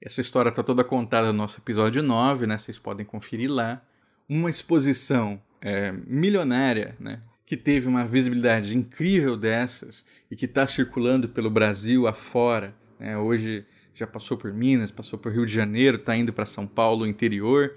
Essa 0.00 0.20
história 0.20 0.48
está 0.50 0.62
toda 0.62 0.84
contada 0.84 1.28
no 1.28 1.38
nosso 1.38 1.58
episódio 1.58 2.02
9, 2.02 2.46
né? 2.46 2.58
Vocês 2.58 2.78
podem 2.78 3.04
conferir 3.04 3.50
lá. 3.50 3.82
Uma 4.28 4.50
exposição 4.50 5.42
é, 5.60 5.92
milionária, 5.92 6.96
né? 6.98 7.22
Que 7.46 7.56
teve 7.56 7.88
uma 7.88 8.04
visibilidade 8.04 8.76
incrível 8.76 9.36
dessas 9.36 10.04
e 10.30 10.36
que 10.36 10.44
está 10.44 10.66
circulando 10.66 11.28
pelo 11.28 11.48
Brasil 11.48 12.06
afora. 12.06 12.74
Né? 12.98 13.16
Hoje 13.16 13.64
já 13.94 14.06
passou 14.06 14.36
por 14.36 14.52
Minas, 14.52 14.90
passou 14.90 15.18
por 15.18 15.32
Rio 15.32 15.46
de 15.46 15.52
Janeiro, 15.52 15.96
está 15.96 16.14
indo 16.14 16.32
para 16.32 16.44
São 16.44 16.66
Paulo, 16.66 17.06
interior. 17.06 17.76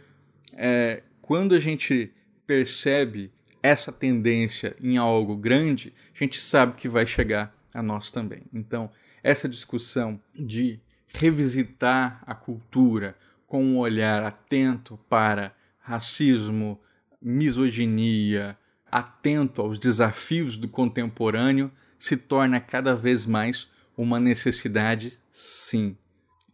É, 0.54 1.04
quando 1.22 1.56
a 1.56 1.60
gente 1.60 2.12
percebe 2.46 3.32
essa 3.62 3.92
tendência 3.92 4.76
em 4.82 4.98
algo 4.98 5.38
grande, 5.38 5.94
a 6.14 6.18
gente 6.18 6.42
sabe 6.42 6.74
que 6.74 6.90
vai 6.90 7.06
chegar 7.06 7.56
a 7.74 7.82
nós 7.82 8.12
também. 8.12 8.42
Então, 8.54 8.90
essa 9.24 9.48
discussão 9.48 10.20
de 10.34 10.80
revisitar 11.08 12.22
a 12.26 12.36
cultura 12.36 13.16
com 13.48 13.64
um 13.64 13.78
olhar 13.78 14.24
atento 14.24 15.00
para 15.10 15.56
racismo, 15.80 16.80
misoginia, 17.22 18.58
atento 18.92 19.62
aos 19.62 19.80
desafios 19.80 20.58
do 20.58 20.68
contemporâneo, 20.68 21.72
se 21.98 22.16
torna 22.16 22.60
cada 22.60 22.96
vez 22.96 23.26
mais 23.26 23.68
uma 23.98 24.20
necessidade, 24.20 25.20
sim. 25.32 25.98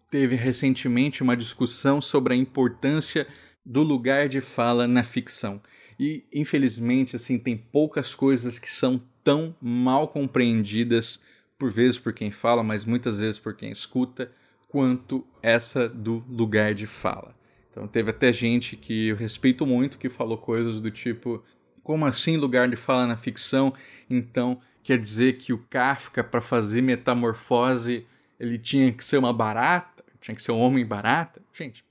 Teve 0.09 0.35
recentemente 0.35 1.21
uma 1.21 1.37
discussão 1.37 2.01
sobre 2.01 2.33
a 2.33 2.37
importância 2.37 3.27
do 3.65 3.81
lugar 3.81 4.29
de 4.29 4.41
fala 4.41 4.87
na 4.87 5.03
ficção. 5.03 5.61
E, 5.99 6.23
infelizmente, 6.33 7.15
assim, 7.15 7.37
tem 7.37 7.57
poucas 7.57 8.13
coisas 8.13 8.59
que 8.59 8.69
são 8.69 9.01
tão 9.23 9.55
mal 9.61 10.07
compreendidas, 10.07 11.21
por 11.57 11.71
vezes 11.71 11.97
por 11.97 12.13
quem 12.13 12.31
fala, 12.31 12.63
mas 12.63 12.85
muitas 12.85 13.19
vezes 13.19 13.39
por 13.39 13.55
quem 13.55 13.71
escuta, 13.71 14.31
quanto 14.67 15.25
essa 15.41 15.87
do 15.87 16.23
lugar 16.29 16.73
de 16.73 16.85
fala. 16.85 17.35
Então 17.71 17.87
teve 17.87 18.09
até 18.09 18.31
gente 18.31 18.77
que 18.77 19.07
eu 19.07 19.15
respeito 19.15 19.65
muito 19.65 19.97
que 19.97 20.09
falou 20.09 20.37
coisas 20.37 20.79
do 20.79 20.91
tipo: 20.91 21.43
como 21.85 22.05
assim 22.05 22.35
lugar 22.35 22.67
de 22.67 22.75
fala 22.75 23.05
na 23.05 23.15
ficção? 23.15 23.73
Então 24.09 24.59
quer 24.83 24.97
dizer 24.97 25.37
que 25.37 25.53
o 25.53 25.57
Kafka 25.69 26.23
para 26.23 26.41
fazer 26.41 26.81
metamorfose 26.81 28.05
ele 28.39 28.57
tinha 28.57 28.91
que 28.91 29.05
ser 29.05 29.17
uma 29.17 29.31
barata, 29.31 30.03
tinha 30.19 30.35
que 30.35 30.41
ser 30.41 30.51
um 30.51 30.59
homem 30.59 30.83
barata? 30.83 31.41
Gente, 31.53 31.85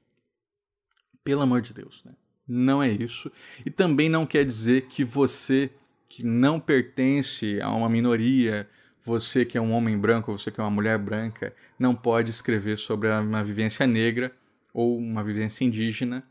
pelo 1.23 1.41
amor 1.41 1.63
de 1.63 1.73
Deus, 1.73 2.03
né? 2.05 2.13
Não 2.47 2.83
é 2.83 2.91
isso. 2.91 3.33
E 3.65 3.71
também 3.71 4.09
não 4.11 4.27
quer 4.27 4.45
dizer 4.45 4.83
que 4.83 5.05
você 5.05 5.71
que 6.09 6.27
não 6.27 6.61
pertence 6.61 7.61
a 7.63 7.71
uma 7.71 7.89
minoria 7.89 8.69
você 9.05 9.45
que 9.45 9.59
é 9.59 9.61
um 9.61 9.73
homem 9.73 9.99
branco, 9.99 10.37
você 10.37 10.51
que 10.51 10.59
é 10.59 10.65
uma 10.65 10.71
mulher 10.71 10.99
branca, 10.99 11.55
não 11.79 11.95
pode 11.95 12.31
escrever 12.31 12.79
sobre 12.79 13.11
uma 13.11 13.45
vivência 13.45 13.87
negra 13.87 14.33
ou 14.73 14.97
uma 14.97 15.23
vivência 15.23 15.63
indígena 15.63 16.27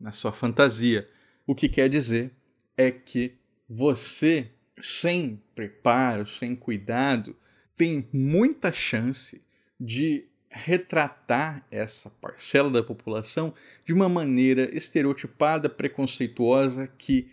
na 0.00 0.10
sua 0.10 0.32
fantasia. 0.32 1.08
O 1.46 1.54
que 1.54 1.68
quer 1.68 1.88
dizer 1.88 2.32
é 2.78 2.92
que 2.92 3.34
você, 3.68 4.48
sem 4.80 5.42
preparo, 5.54 6.24
sem 6.24 6.54
cuidado, 6.54 7.36
tem 7.76 8.08
muita 8.12 8.70
chance 8.72 9.42
de 9.78 10.24
retratar 10.48 11.66
essa 11.70 12.08
parcela 12.08 12.70
da 12.70 12.82
população 12.82 13.52
de 13.84 13.92
uma 13.92 14.08
maneira 14.08 14.74
estereotipada, 14.74 15.68
preconceituosa, 15.68 16.86
que, 16.86 17.28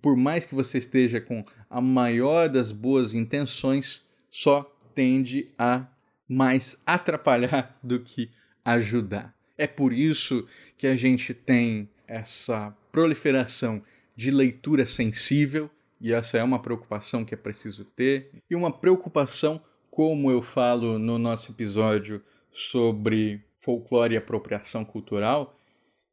por 0.00 0.16
mais 0.16 0.44
que 0.44 0.54
você 0.54 0.78
esteja 0.78 1.20
com 1.20 1.44
a 1.68 1.80
maior 1.80 2.48
das 2.48 2.70
boas 2.70 3.14
intenções, 3.14 4.04
só 4.30 4.62
tende 4.94 5.48
a 5.58 5.86
mais 6.28 6.80
atrapalhar 6.86 7.76
do 7.82 8.00
que 8.00 8.30
ajudar. 8.64 9.34
É 9.58 9.66
por 9.66 9.92
isso 9.92 10.46
que 10.78 10.86
a 10.86 10.96
gente 10.96 11.34
tem 11.34 11.88
essa 12.06 12.74
proliferação 12.92 13.82
de 14.20 14.30
leitura 14.30 14.84
sensível, 14.84 15.70
e 15.98 16.12
essa 16.12 16.36
é 16.36 16.44
uma 16.44 16.58
preocupação 16.58 17.24
que 17.24 17.32
é 17.32 17.38
preciso 17.38 17.86
ter, 17.86 18.30
e 18.50 18.54
uma 18.54 18.70
preocupação, 18.70 19.58
como 19.90 20.30
eu 20.30 20.42
falo 20.42 20.98
no 20.98 21.18
nosso 21.18 21.52
episódio 21.52 22.22
sobre 22.52 23.42
folclore 23.56 24.12
e 24.12 24.18
apropriação 24.18 24.84
cultural, 24.84 25.58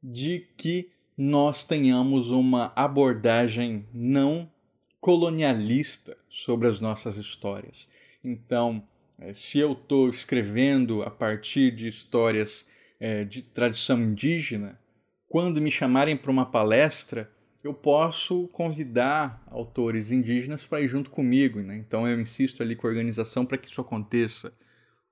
de 0.01 0.47
que 0.55 0.89
nós 1.17 1.65
tenhamos 1.65 2.29
uma 2.29 2.71
abordagem 2.77 3.85
não 3.93 4.49
colonialista 5.01 6.17
sobre 6.29 6.69
as 6.69 6.79
nossas 6.79 7.17
histórias. 7.17 7.91
Então, 8.23 8.81
eh, 9.19 9.33
se 9.33 9.59
eu 9.59 9.73
estou 9.73 10.09
escrevendo 10.09 11.03
a 11.03 11.11
partir 11.11 11.71
de 11.75 11.89
histórias 11.89 12.65
é, 13.01 13.25
de 13.25 13.41
tradição 13.41 13.99
indígena, 13.99 14.79
quando 15.27 15.59
me 15.59 15.69
chamarem 15.69 16.15
para 16.15 16.31
uma 16.31 16.45
palestra, 16.45 17.29
eu 17.67 17.73
posso 17.73 18.47
convidar 18.47 19.43
autores 19.47 20.09
indígenas 20.09 20.65
para 20.65 20.81
ir 20.81 20.87
junto 20.87 21.11
comigo. 21.11 21.59
Né? 21.59 21.75
Então 21.75 22.07
eu 22.07 22.19
insisto 22.19 22.63
ali 22.63 22.75
com 22.75 22.87
a 22.87 22.89
organização 22.89 23.45
para 23.45 23.57
que 23.57 23.69
isso 23.69 23.81
aconteça. 23.81 24.53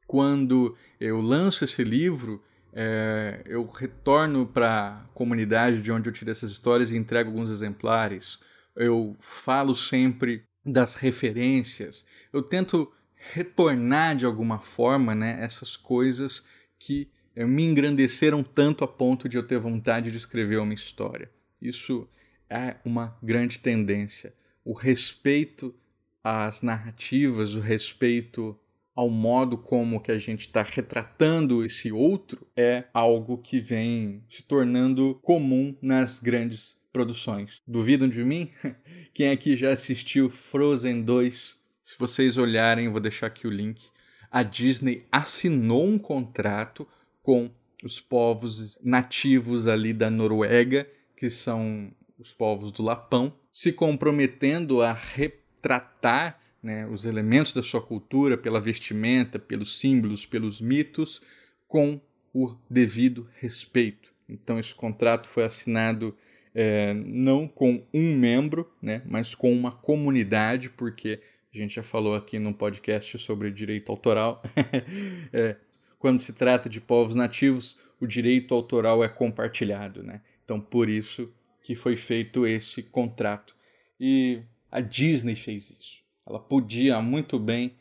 Quando 0.07 0.75
eu 0.99 1.19
lanço 1.19 1.65
esse 1.65 1.83
livro, 1.83 2.41
é, 2.71 3.41
eu 3.45 3.65
retorno 3.65 4.47
para 4.47 4.87
a 4.87 5.07
comunidade 5.13 5.81
de 5.81 5.91
onde 5.91 6.07
eu 6.07 6.13
tirei 6.13 6.31
essas 6.31 6.49
histórias 6.49 6.91
e 6.91 6.97
entrego 6.97 7.29
alguns 7.29 7.51
exemplares. 7.51 8.39
Eu 8.73 9.17
falo 9.19 9.75
sempre 9.75 10.43
das 10.65 10.95
referências. 10.95 12.05
Eu 12.31 12.41
tento 12.41 12.91
retornar 13.15 14.15
de 14.15 14.25
alguma 14.25 14.59
forma 14.59 15.13
né, 15.13 15.37
essas 15.41 15.75
coisas 15.75 16.45
que 16.79 17.09
é, 17.35 17.43
me 17.45 17.63
engrandeceram 17.63 18.41
tanto 18.43 18.83
a 18.83 18.87
ponto 18.87 19.27
de 19.27 19.35
eu 19.35 19.45
ter 19.45 19.59
vontade 19.59 20.09
de 20.09 20.17
escrever 20.17 20.57
uma 20.59 20.73
história. 20.73 21.29
Isso 21.61 22.07
é 22.55 22.77
uma 22.85 23.17
grande 23.21 23.59
tendência. 23.59 24.33
O 24.63 24.73
respeito 24.73 25.73
às 26.23 26.61
narrativas, 26.61 27.53
o 27.53 27.59
respeito 27.59 28.57
ao 28.95 29.09
modo 29.09 29.57
como 29.57 29.99
que 29.99 30.11
a 30.11 30.17
gente 30.17 30.41
está 30.41 30.63
retratando 30.63 31.65
esse 31.65 31.91
outro 31.91 32.47
é 32.55 32.85
algo 32.93 33.37
que 33.37 33.59
vem 33.59 34.23
se 34.29 34.41
tornando 34.41 35.19
comum 35.21 35.75
nas 35.81 36.17
grandes 36.17 36.77
produções. 36.93 37.61
Duvidam 37.67 38.07
de 38.07 38.23
mim? 38.23 38.51
Quem 39.13 39.29
aqui 39.29 39.57
já 39.57 39.73
assistiu 39.73 40.29
Frozen 40.29 41.03
2? 41.03 41.59
Se 41.83 41.99
vocês 41.99 42.37
olharem, 42.37 42.87
vou 42.87 43.01
deixar 43.01 43.27
aqui 43.27 43.45
o 43.45 43.51
link. 43.51 43.83
A 44.31 44.41
Disney 44.43 45.05
assinou 45.11 45.85
um 45.85 45.99
contrato 45.99 46.87
com 47.21 47.51
os 47.83 47.99
povos 47.99 48.79
nativos 48.81 49.67
ali 49.67 49.93
da 49.93 50.09
Noruega, 50.09 50.87
que 51.17 51.29
são 51.29 51.91
os 52.17 52.33
povos 52.33 52.71
do 52.71 52.83
Lapão, 52.83 53.33
se 53.51 53.71
comprometendo 53.71 54.81
a 54.81 54.93
retratar 54.93 56.39
né, 56.61 56.87
os 56.87 57.05
elementos 57.05 57.53
da 57.53 57.61
sua 57.61 57.81
cultura 57.81 58.37
pela 58.37 58.59
vestimenta, 58.59 59.37
pelos 59.37 59.79
símbolos, 59.79 60.25
pelos 60.25 60.59
mitos, 60.59 61.21
com 61.67 62.01
o 62.33 62.55
devido 62.69 63.29
respeito. 63.39 64.13
Então, 64.27 64.57
esse 64.57 64.73
contrato 64.73 65.27
foi 65.27 65.43
assinado 65.43 66.17
é, 66.53 66.93
não 66.93 67.47
com 67.47 67.85
um 67.93 68.17
membro, 68.17 68.71
né, 68.81 69.01
mas 69.05 69.35
com 69.35 69.53
uma 69.53 69.71
comunidade, 69.71 70.69
porque 70.69 71.19
a 71.53 71.57
gente 71.57 71.75
já 71.75 71.83
falou 71.83 72.15
aqui 72.15 72.39
no 72.39 72.53
podcast 72.53 73.17
sobre 73.19 73.51
direito 73.51 73.91
autoral. 73.91 74.41
é, 75.31 75.55
quando 75.99 76.21
se 76.21 76.33
trata 76.33 76.67
de 76.67 76.81
povos 76.81 77.15
nativos, 77.15 77.77
o 77.99 78.07
direito 78.07 78.53
autoral 78.53 79.03
é 79.03 79.07
compartilhado, 79.07 80.03
né? 80.03 80.21
Então, 80.43 80.59
por 80.59 80.89
isso 80.89 81.31
que 81.65 81.73
foi 81.73 81.97
feito 81.97 82.45
esse 82.45 82.83
contrato. 82.83 83.55
E 83.99 84.43
a 84.71 84.79
Disney 84.79 85.35
fez 85.35 85.71
isso. 85.71 85.97
Ela 86.23 86.39
podia 86.39 87.01
muito 87.01 87.39
bem 87.39 87.75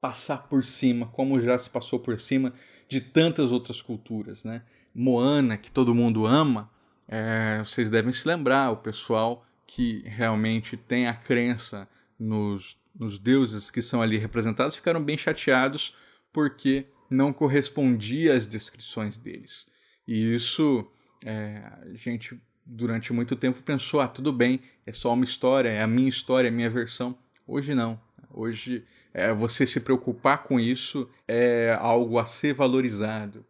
passar 0.00 0.48
por 0.48 0.64
cima, 0.64 1.06
como 1.08 1.38
já 1.42 1.58
se 1.58 1.68
passou 1.68 2.00
por 2.00 2.18
cima 2.18 2.54
de 2.88 3.02
tantas 3.02 3.52
outras 3.52 3.82
culturas, 3.82 4.44
né? 4.44 4.62
Moana, 4.94 5.58
que 5.58 5.70
todo 5.70 5.94
mundo 5.94 6.24
ama, 6.24 6.70
é, 7.06 7.58
vocês 7.62 7.90
devem 7.90 8.14
se 8.14 8.26
lembrar, 8.26 8.70
o 8.70 8.78
pessoal 8.78 9.46
que 9.66 10.00
realmente 10.06 10.74
tem 10.74 11.06
a 11.06 11.12
crença 11.12 11.86
nos, 12.18 12.78
nos 12.98 13.18
deuses 13.18 13.70
que 13.70 13.82
são 13.82 14.00
ali 14.00 14.16
representados 14.16 14.74
ficaram 14.74 15.04
bem 15.04 15.18
chateados 15.18 15.94
porque 16.32 16.86
não 17.10 17.30
correspondia 17.30 18.32
às 18.34 18.46
descrições 18.46 19.18
deles. 19.18 19.68
E 20.08 20.34
isso 20.34 20.90
é, 21.26 21.62
a 21.82 21.92
gente 21.92 22.40
durante 22.64 23.12
muito 23.12 23.36
tempo 23.36 23.62
pensou: 23.62 24.00
ah, 24.00 24.08
tudo 24.08 24.32
bem, 24.32 24.60
é 24.86 24.92
só 24.92 25.12
uma 25.12 25.24
história, 25.24 25.68
é 25.68 25.82
a 25.82 25.86
minha 25.86 26.08
história, 26.08 26.48
é 26.48 26.50
a 26.50 26.54
minha 26.54 26.70
versão. 26.70 27.16
Hoje 27.46 27.74
não. 27.74 28.00
Hoje 28.32 28.84
é, 29.12 29.32
você 29.32 29.66
se 29.66 29.80
preocupar 29.80 30.42
com 30.44 30.60
isso 30.60 31.08
é 31.26 31.76
algo 31.80 32.18
a 32.18 32.26
ser 32.26 32.54
valorizado. 32.54 33.44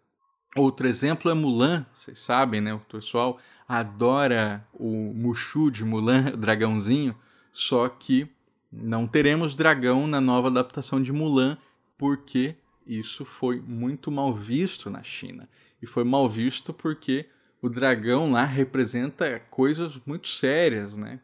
Outro 0.57 0.89
exemplo 0.89 1.31
é 1.31 1.35
Mulan, 1.35 1.87
vocês 1.95 2.19
sabem, 2.19 2.61
né? 2.61 2.75
O 2.75 2.81
pessoal 2.81 3.39
adora 3.69 4.67
o 4.73 5.13
Mushu 5.15 5.71
de 5.71 5.85
Mulan, 5.85 6.33
o 6.35 6.37
dragãozinho, 6.37 7.15
só 7.53 7.89
que 7.89 8.29
não 8.73 9.07
teremos 9.07 9.55
dragão 9.55 10.07
na 10.07 10.21
nova 10.21 10.49
adaptação 10.49 11.03
de 11.03 11.13
Mulan, 11.13 11.57
porque 11.97 12.57
isso 12.87 13.25
foi 13.25 13.61
muito 13.61 14.11
mal 14.11 14.35
visto 14.35 14.91
na 14.91 15.03
China. 15.03 15.49
E 15.81 15.87
foi 15.87 16.03
mal 16.03 16.29
visto 16.29 16.73
porque 16.73 17.27
o 17.63 17.69
dragão 17.69 18.31
lá 18.31 18.45
representa 18.45 19.41
coisas 19.51 20.01
muito 20.07 20.29
sérias, 20.29 20.97
né? 20.97 21.21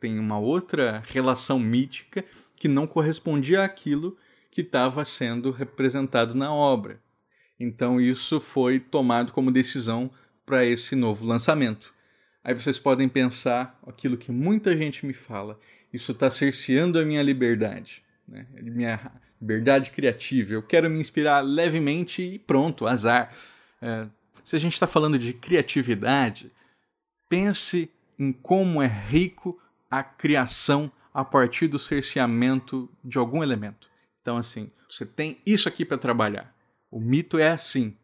Tem 0.00 0.18
uma 0.18 0.38
outra 0.38 1.02
relação 1.06 1.58
mítica 1.58 2.24
que 2.56 2.68
não 2.68 2.86
correspondia 2.86 3.64
àquilo 3.64 4.16
que 4.50 4.60
estava 4.60 5.04
sendo 5.04 5.50
representado 5.50 6.34
na 6.34 6.52
obra. 6.52 7.00
Então 7.58 8.00
isso 8.00 8.40
foi 8.40 8.78
tomado 8.78 9.32
como 9.32 9.50
decisão 9.50 10.10
para 10.44 10.64
esse 10.64 10.94
novo 10.94 11.24
lançamento. 11.24 11.92
Aí 12.44 12.54
vocês 12.54 12.78
podem 12.78 13.08
pensar 13.08 13.78
aquilo 13.86 14.16
que 14.16 14.32
muita 14.32 14.76
gente 14.76 15.06
me 15.06 15.12
fala: 15.12 15.58
isso 15.92 16.12
está 16.12 16.28
cerceando 16.28 16.98
a 16.98 17.04
minha 17.04 17.22
liberdade, 17.22 18.02
né? 18.26 18.46
minha 18.60 19.12
liberdade 19.40 19.90
criativa. 19.90 20.54
Eu 20.54 20.62
quero 20.62 20.90
me 20.90 21.00
inspirar 21.00 21.40
levemente 21.40 22.22
e 22.22 22.38
pronto, 22.38 22.86
azar. 22.86 23.32
É, 23.80 24.06
se 24.44 24.56
a 24.56 24.58
gente 24.58 24.74
está 24.74 24.86
falando 24.86 25.18
de 25.18 25.32
criatividade, 25.32 26.52
pense 27.28 27.90
em 28.18 28.32
como 28.32 28.82
é 28.82 28.86
rico 28.86 29.60
a 29.90 30.02
criação 30.02 30.90
a 31.12 31.24
partir 31.24 31.68
do 31.68 31.78
cerceamento 31.78 32.88
de 33.04 33.18
algum 33.18 33.42
elemento. 33.42 33.90
Então, 34.20 34.36
assim, 34.36 34.70
você 34.88 35.04
tem 35.04 35.38
isso 35.44 35.68
aqui 35.68 35.84
para 35.84 35.98
trabalhar. 35.98 36.54
O 36.90 37.00
mito 37.00 37.38
é 37.38 37.50
assim. 37.50 37.96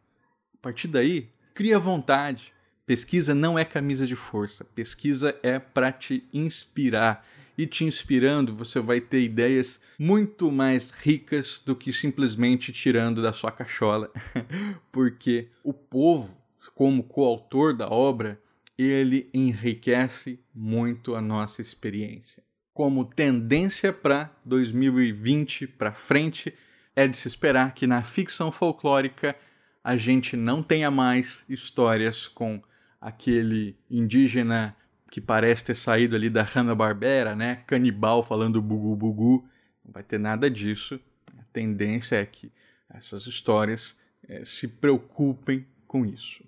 A 0.54 0.58
partir 0.62 0.88
daí, 0.88 1.30
cria 1.54 1.78
vontade. 1.78 2.52
Pesquisa 2.84 3.34
não 3.34 3.58
é 3.58 3.64
camisa 3.64 4.06
de 4.06 4.16
força. 4.16 4.64
Pesquisa 4.64 5.38
é 5.42 5.58
para 5.58 5.92
te 5.92 6.26
inspirar 6.32 7.24
e 7.58 7.66
te 7.66 7.84
inspirando, 7.84 8.54
você 8.54 8.78
vai 8.78 9.00
ter 9.00 9.20
ideias 9.20 9.80
muito 9.98 10.52
mais 10.52 10.90
ricas 10.90 11.60
do 11.66 11.74
que 11.74 11.92
simplesmente 11.92 12.70
tirando 12.70 13.20
da 13.20 13.32
sua 13.32 13.50
cachola. 13.50 14.12
Porque 14.92 15.48
o 15.64 15.74
povo, 15.74 16.38
como 16.72 17.02
coautor 17.02 17.76
da 17.76 17.88
obra, 17.88 18.40
ele 18.78 19.28
enriquece 19.34 20.38
muito 20.54 21.16
a 21.16 21.20
nossa 21.20 21.60
experiência. 21.60 22.44
Como 22.72 23.04
tendência 23.04 23.92
para 23.92 24.32
2020 24.44 25.66
para 25.66 25.92
frente, 25.92 26.54
é 26.94 27.08
de 27.08 27.16
se 27.16 27.26
esperar 27.26 27.74
que 27.74 27.88
na 27.88 28.04
ficção 28.04 28.52
folclórica 28.52 29.34
a 29.82 29.96
gente 29.96 30.36
não 30.36 30.62
tenha 30.62 30.92
mais 30.92 31.44
histórias 31.48 32.28
com 32.28 32.62
aquele 33.00 33.76
indígena 33.90 34.76
que 35.10 35.20
parece 35.20 35.64
ter 35.64 35.74
saído 35.74 36.14
ali 36.14 36.28
da 36.28 36.42
Hanna-Barbera, 36.42 37.34
né? 37.34 37.62
Canibal 37.66 38.22
falando 38.22 38.60
bugu 38.60 38.94
bugu. 38.94 39.48
Não 39.84 39.92
vai 39.92 40.02
ter 40.02 40.18
nada 40.18 40.50
disso. 40.50 41.00
A 41.38 41.44
tendência 41.52 42.16
é 42.16 42.26
que 42.26 42.52
essas 42.90 43.26
histórias 43.26 43.96
é, 44.28 44.44
se 44.44 44.68
preocupem 44.68 45.66
com 45.86 46.04
isso. 46.04 46.44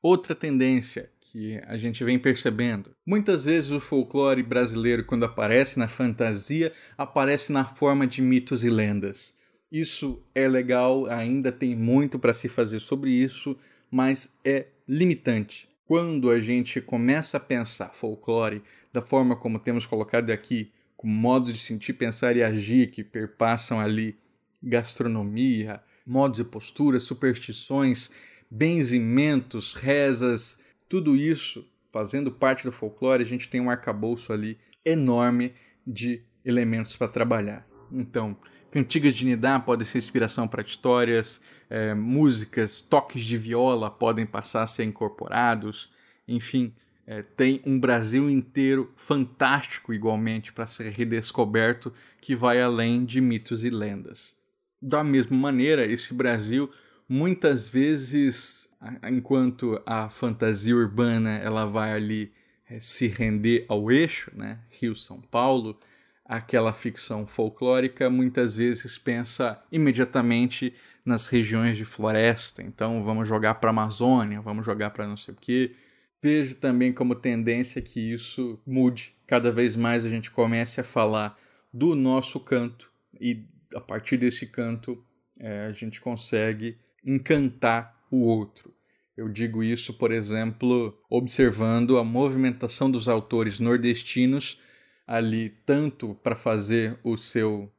Outra 0.00 0.36
tendência 0.36 1.10
que 1.36 1.60
a 1.66 1.76
gente 1.76 2.02
vem 2.02 2.18
percebendo. 2.18 2.92
Muitas 3.06 3.44
vezes 3.44 3.70
o 3.70 3.78
folclore 3.78 4.42
brasileiro, 4.42 5.04
quando 5.04 5.26
aparece 5.26 5.78
na 5.78 5.86
fantasia, 5.86 6.72
aparece 6.96 7.52
na 7.52 7.62
forma 7.62 8.06
de 8.06 8.22
mitos 8.22 8.64
e 8.64 8.70
lendas. 8.70 9.34
Isso 9.70 10.22
é 10.34 10.48
legal, 10.48 11.04
ainda 11.10 11.52
tem 11.52 11.76
muito 11.76 12.18
para 12.18 12.32
se 12.32 12.48
fazer 12.48 12.80
sobre 12.80 13.10
isso, 13.10 13.54
mas 13.90 14.30
é 14.42 14.68
limitante. 14.88 15.68
Quando 15.84 16.30
a 16.30 16.40
gente 16.40 16.80
começa 16.80 17.36
a 17.36 17.40
pensar 17.40 17.92
folclore 17.92 18.62
da 18.90 19.02
forma 19.02 19.36
como 19.36 19.58
temos 19.58 19.84
colocado 19.84 20.30
aqui, 20.30 20.72
com 20.96 21.06
modos 21.06 21.52
de 21.52 21.58
sentir, 21.58 21.92
pensar 21.92 22.34
e 22.34 22.42
agir 22.42 22.90
que 22.90 23.04
perpassam 23.04 23.78
ali 23.78 24.16
gastronomia, 24.62 25.82
modos 26.06 26.40
e 26.40 26.44
posturas, 26.44 27.02
superstições, 27.02 28.10
benzimentos, 28.50 29.74
rezas, 29.74 30.64
tudo 30.88 31.16
isso 31.16 31.66
fazendo 31.90 32.30
parte 32.30 32.64
do 32.64 32.72
folclore, 32.72 33.22
a 33.22 33.26
gente 33.26 33.48
tem 33.48 33.60
um 33.60 33.70
arcabouço 33.70 34.32
ali 34.32 34.58
enorme 34.84 35.54
de 35.86 36.22
elementos 36.44 36.96
para 36.96 37.08
trabalhar. 37.08 37.66
Então, 37.90 38.36
cantigas 38.70 39.14
de 39.14 39.24
Nidá 39.24 39.58
podem 39.58 39.86
ser 39.86 39.98
inspiração 39.98 40.46
para 40.46 40.62
histórias, 40.62 41.40
é, 41.70 41.94
músicas, 41.94 42.80
toques 42.80 43.24
de 43.24 43.36
viola 43.38 43.90
podem 43.90 44.26
passar 44.26 44.62
a 44.62 44.66
ser 44.66 44.84
incorporados, 44.84 45.90
enfim, 46.28 46.74
é, 47.06 47.22
tem 47.22 47.62
um 47.64 47.78
Brasil 47.78 48.28
inteiro 48.28 48.92
fantástico 48.96 49.94
igualmente 49.94 50.52
para 50.52 50.66
ser 50.66 50.90
redescoberto 50.90 51.92
que 52.20 52.34
vai 52.34 52.60
além 52.60 53.04
de 53.04 53.20
mitos 53.20 53.62
e 53.62 53.70
lendas. 53.70 54.36
Da 54.82 55.04
mesma 55.04 55.36
maneira, 55.36 55.86
esse 55.86 56.12
Brasil 56.12 56.70
muitas 57.08 57.68
vezes, 57.68 58.65
enquanto 59.08 59.80
a 59.86 60.08
fantasia 60.08 60.74
urbana 60.74 61.38
ela 61.38 61.64
vai 61.64 61.92
ali 61.92 62.32
é, 62.68 62.80
se 62.80 63.06
render 63.06 63.64
ao 63.68 63.90
eixo, 63.90 64.30
né, 64.34 64.58
Rio 64.70 64.94
São 64.94 65.20
Paulo, 65.20 65.78
aquela 66.24 66.72
ficção 66.72 67.26
folclórica 67.26 68.10
muitas 68.10 68.56
vezes 68.56 68.98
pensa 68.98 69.62
imediatamente 69.70 70.74
nas 71.04 71.28
regiões 71.28 71.78
de 71.78 71.84
floresta. 71.84 72.62
Então 72.62 73.04
vamos 73.04 73.28
jogar 73.28 73.54
para 73.54 73.70
a 73.70 73.72
Amazônia, 73.72 74.40
vamos 74.40 74.66
jogar 74.66 74.90
para 74.90 75.06
não 75.06 75.16
sei 75.16 75.34
o 75.34 75.36
quê. 75.40 75.74
Vejo 76.20 76.56
também 76.56 76.92
como 76.92 77.14
tendência 77.14 77.80
que 77.80 78.00
isso 78.00 78.60
mude. 78.66 79.14
Cada 79.26 79.52
vez 79.52 79.76
mais 79.76 80.04
a 80.04 80.08
gente 80.08 80.30
comece 80.30 80.80
a 80.80 80.84
falar 80.84 81.38
do 81.72 81.94
nosso 81.94 82.40
canto 82.40 82.90
e 83.20 83.44
a 83.74 83.80
partir 83.80 84.16
desse 84.16 84.46
canto 84.46 85.02
é, 85.38 85.66
a 85.66 85.72
gente 85.72 86.00
consegue 86.00 86.78
encantar 87.04 87.95
o 88.16 88.26
outro. 88.26 88.74
Eu 89.16 89.28
digo 89.28 89.62
isso, 89.62 89.94
por 89.94 90.12
exemplo, 90.12 90.98
observando 91.08 91.98
a 91.98 92.04
movimentação 92.04 92.90
dos 92.90 93.08
autores 93.08 93.58
nordestinos 93.58 94.58
ali, 95.06 95.50
tanto 95.64 96.14
para 96.16 96.36
fazer 96.36 96.98
o 97.02 97.16
seu 97.16 97.72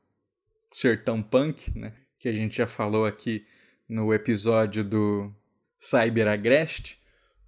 sertão 0.72 1.22
punk, 1.22 1.78
né, 1.78 1.94
que 2.20 2.28
a 2.28 2.34
gente 2.34 2.58
já 2.58 2.66
falou 2.66 3.06
aqui 3.06 3.46
no 3.88 4.14
episódio 4.14 4.84
do 4.84 5.32
Cyber 5.80 6.28
Agreste, 6.28 7.00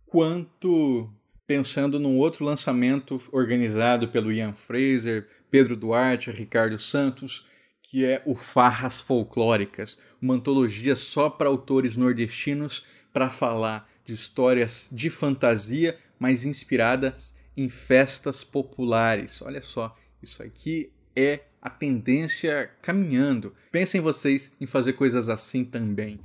quanto 0.06 1.12
pensando 1.48 2.00
num 2.00 2.18
outro 2.18 2.46
lançamento 2.46 3.20
organizado 3.32 4.08
pelo 4.10 4.32
Ian 4.32 4.54
Fraser, 4.54 5.28
Pedro 5.50 5.76
Duarte, 5.76 6.30
Ricardo 6.30 6.78
Santos, 6.78 7.46
que 7.82 8.06
é 8.06 8.22
o 8.26 8.36
Farras 8.36 9.02
Folclóricas, 9.02 9.98
uma 10.22 10.36
antologia 10.36 10.96
só 10.96 11.30
para 11.30 11.50
autores 11.50 11.96
nordestinos 11.96 12.84
para 13.12 13.32
falar 13.32 13.90
de 14.06 14.14
histórias 14.14 14.88
de 14.92 15.10
fantasia, 15.10 15.98
mas 16.20 16.46
inspiradas 16.46 17.34
em 17.58 17.68
festas 17.68 18.44
populares. 18.44 19.42
Olha 19.42 19.62
só, 19.62 19.96
isso 20.22 20.42
aqui 20.44 20.92
é 21.16 21.42
a 21.62 21.70
tendência 21.70 22.72
caminhando. 22.82 23.54
Pensem 23.72 24.00
vocês 24.00 24.56
em 24.62 24.66
fazer 24.66 24.94
coisas 24.94 25.28
assim 25.28 25.66
também. 25.66 26.20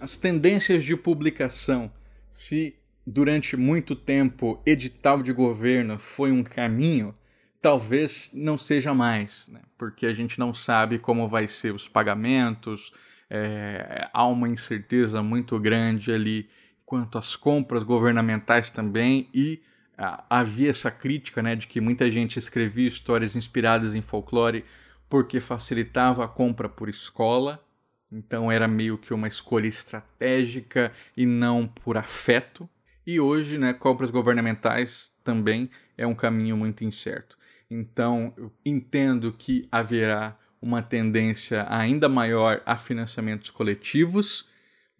As 0.00 0.16
tendências 0.16 0.84
de 0.84 0.96
publicação. 0.96 1.92
Se 2.30 2.76
durante 3.10 3.56
muito 3.56 3.96
tempo 3.96 4.60
edital 4.66 5.22
de 5.22 5.32
governo 5.32 5.98
foi 5.98 6.30
um 6.30 6.42
caminho, 6.42 7.14
talvez 7.60 8.30
não 8.34 8.58
seja 8.58 8.92
mais, 8.92 9.48
né? 9.48 9.62
porque 9.78 10.04
a 10.04 10.12
gente 10.12 10.38
não 10.38 10.52
sabe 10.52 10.98
como 10.98 11.26
vai 11.26 11.48
ser 11.48 11.72
os 11.72 11.88
pagamentos, 11.88 12.92
é, 13.30 14.08
há 14.12 14.26
uma 14.26 14.46
incerteza 14.46 15.22
muito 15.22 15.58
grande 15.58 16.12
ali 16.12 16.50
quanto 16.84 17.16
às 17.16 17.34
compras 17.34 17.82
governamentais 17.82 18.68
também 18.68 19.28
e 19.32 19.62
ah, 19.96 20.24
havia 20.28 20.68
essa 20.68 20.90
crítica 20.90 21.42
né, 21.42 21.56
de 21.56 21.66
que 21.66 21.80
muita 21.80 22.10
gente 22.10 22.38
escrevia 22.38 22.88
histórias 22.88 23.34
inspiradas 23.34 23.94
em 23.94 24.02
folclore 24.02 24.66
porque 25.08 25.40
facilitava 25.40 26.26
a 26.26 26.28
compra 26.28 26.68
por 26.68 26.90
escola, 26.90 27.64
então 28.12 28.52
era 28.52 28.68
meio 28.68 28.98
que 28.98 29.14
uma 29.14 29.28
escolha 29.28 29.66
estratégica 29.66 30.92
e 31.16 31.24
não 31.24 31.66
por 31.66 31.96
afeto. 31.96 32.68
E 33.08 33.18
hoje, 33.18 33.56
né, 33.56 33.72
compras 33.72 34.10
governamentais 34.10 35.10
também 35.24 35.70
é 35.96 36.06
um 36.06 36.14
caminho 36.14 36.58
muito 36.58 36.84
incerto. 36.84 37.38
Então, 37.70 38.34
eu 38.36 38.52
entendo 38.62 39.32
que 39.32 39.66
haverá 39.72 40.38
uma 40.60 40.82
tendência 40.82 41.64
ainda 41.70 42.06
maior 42.06 42.60
a 42.66 42.76
financiamentos 42.76 43.48
coletivos, 43.48 44.46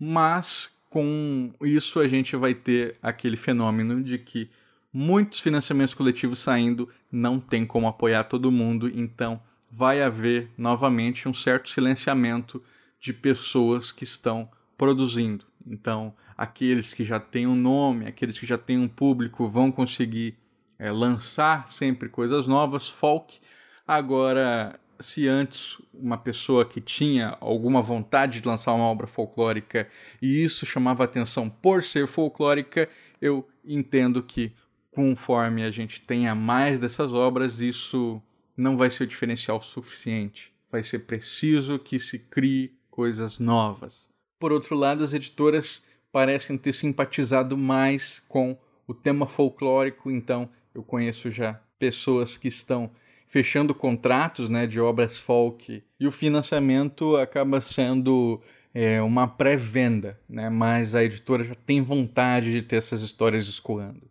mas 0.01 0.81
com 0.89 1.53
isso 1.61 2.01
a 2.01 2.09
gente 2.09 2.35
vai 2.35 2.55
ter 2.55 2.97
aquele 3.03 3.37
fenômeno 3.37 4.03
de 4.03 4.17
que 4.17 4.49
muitos 4.91 5.41
financiamentos 5.41 5.93
coletivos 5.93 6.39
saindo 6.39 6.89
não 7.13 7.39
tem 7.39 7.67
como 7.67 7.87
apoiar 7.87 8.25
todo 8.25 8.51
mundo, 8.51 8.89
então 8.89 9.39
vai 9.71 10.01
haver 10.01 10.49
novamente 10.57 11.29
um 11.29 11.35
certo 11.35 11.69
silenciamento 11.69 12.63
de 12.99 13.13
pessoas 13.13 13.93
que 13.93 14.05
estão 14.05 14.51
produzindo. 14.79 15.48
Então, 15.71 16.15
aqueles 16.37 16.95
que 16.95 17.05
já 17.05 17.21
têm 17.21 17.47
um 17.47 17.55
nome, 17.55 18.07
aqueles 18.07 18.39
que 18.39 18.47
já 18.47 18.57
têm 18.57 18.79
um 18.79 18.89
público 18.89 19.49
vão 19.49 19.71
conseguir 19.71 20.37
é, 20.79 20.91
lançar 20.91 21.69
sempre 21.69 22.09
coisas 22.09 22.47
novas, 22.47 22.89
folk. 22.89 23.39
Agora, 23.87 24.79
se 25.01 25.29
antes 25.29 25.79
uma 25.93 26.19
pessoa 26.19 26.65
que 26.65 26.81
tinha 26.81 27.37
alguma 27.41 27.83
vontade 27.83 28.41
de 28.41 28.49
lançar 28.49 28.73
uma 28.73 28.85
obra 28.85 29.07
folclórica 29.07 29.89
e 30.21 30.43
isso 30.45 30.67
chamava 30.67 31.05
atenção 31.05 31.49
por 31.49 31.83
ser 31.83 32.07
folclórica, 32.07 32.89
eu 33.21 33.49
entendo 33.65 34.23
que 34.23 34.53
conforme 34.91 35.63
a 35.63 35.71
gente 35.71 36.01
tenha 36.01 36.35
mais 36.35 36.79
dessas 36.79 37.13
obras, 37.13 37.61
isso 37.61 38.21
não 38.57 38.77
vai 38.77 38.91
ser 38.91 39.07
diferencial 39.07 39.61
suficiente. 39.61 40.53
Vai 40.71 40.83
ser 40.83 41.01
preciso 41.01 41.79
que 41.79 41.99
se 41.99 42.19
crie 42.19 42.77
coisas 42.91 43.39
novas. 43.39 44.09
Por 44.39 44.53
outro 44.53 44.77
lado, 44.77 45.03
as 45.03 45.13
editoras 45.13 45.83
parecem 46.13 46.57
ter 46.57 46.73
simpatizado 46.73 47.57
mais 47.57 48.21
com 48.21 48.57
o 48.87 48.95
tema 48.95 49.27
folclórico, 49.27 50.11
então 50.11 50.49
eu 50.75 50.83
conheço 50.83 51.31
já 51.31 51.61
pessoas 51.79 52.39
que 52.39 52.49
estão 52.49 52.91
fechando 53.27 53.75
contratos 53.75 54.49
né, 54.49 54.67
de 54.67 54.81
obras 54.81 55.19
folk 55.19 55.83
e 56.01 56.07
o 56.07 56.13
financiamento 56.13 57.17
acaba 57.17 57.61
sendo 57.61 58.41
é, 58.73 59.03
uma 59.03 59.27
pré-venda, 59.27 60.19
né, 60.29 60.49
mas 60.49 60.95
a 60.95 61.05
editora 61.05 61.43
já 61.43 61.55
tem 61.55 61.83
vontade 61.83 62.53
de 62.53 62.63
ter 62.63 62.77
essas 62.77 63.03
histórias 63.03 63.49
escoando. 63.49 64.09